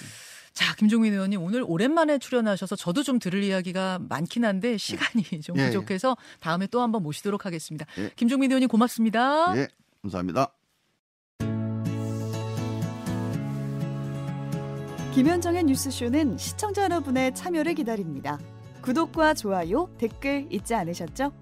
자, 0.52 0.74
김종민 0.76 1.12
의원님 1.14 1.42
오늘 1.42 1.64
오랜만에 1.66 2.18
출연하셔서 2.18 2.76
저도 2.76 3.02
좀 3.02 3.18
들을 3.18 3.42
이야기가 3.42 4.00
많긴 4.08 4.44
한데 4.44 4.76
시간이 4.76 5.24
좀 5.42 5.58
예, 5.58 5.62
예. 5.62 5.66
부족해서 5.66 6.16
다음에 6.40 6.66
또 6.66 6.82
한번 6.82 7.02
모시도록 7.02 7.46
하겠습니다. 7.46 7.86
예. 7.98 8.10
김종민 8.16 8.50
의원님 8.50 8.68
고맙습니다. 8.68 9.56
예, 9.56 9.68
감사합니다. 10.02 10.52
김현정의 15.14 15.64
뉴스쇼는 15.64 16.38
시청자 16.38 16.84
여러분의 16.84 17.34
참여를 17.34 17.74
기다립니다. 17.74 18.38
구독과 18.80 19.34
좋아요, 19.34 19.90
댓글 19.98 20.46
잊지 20.50 20.74
않으셨죠? 20.74 21.41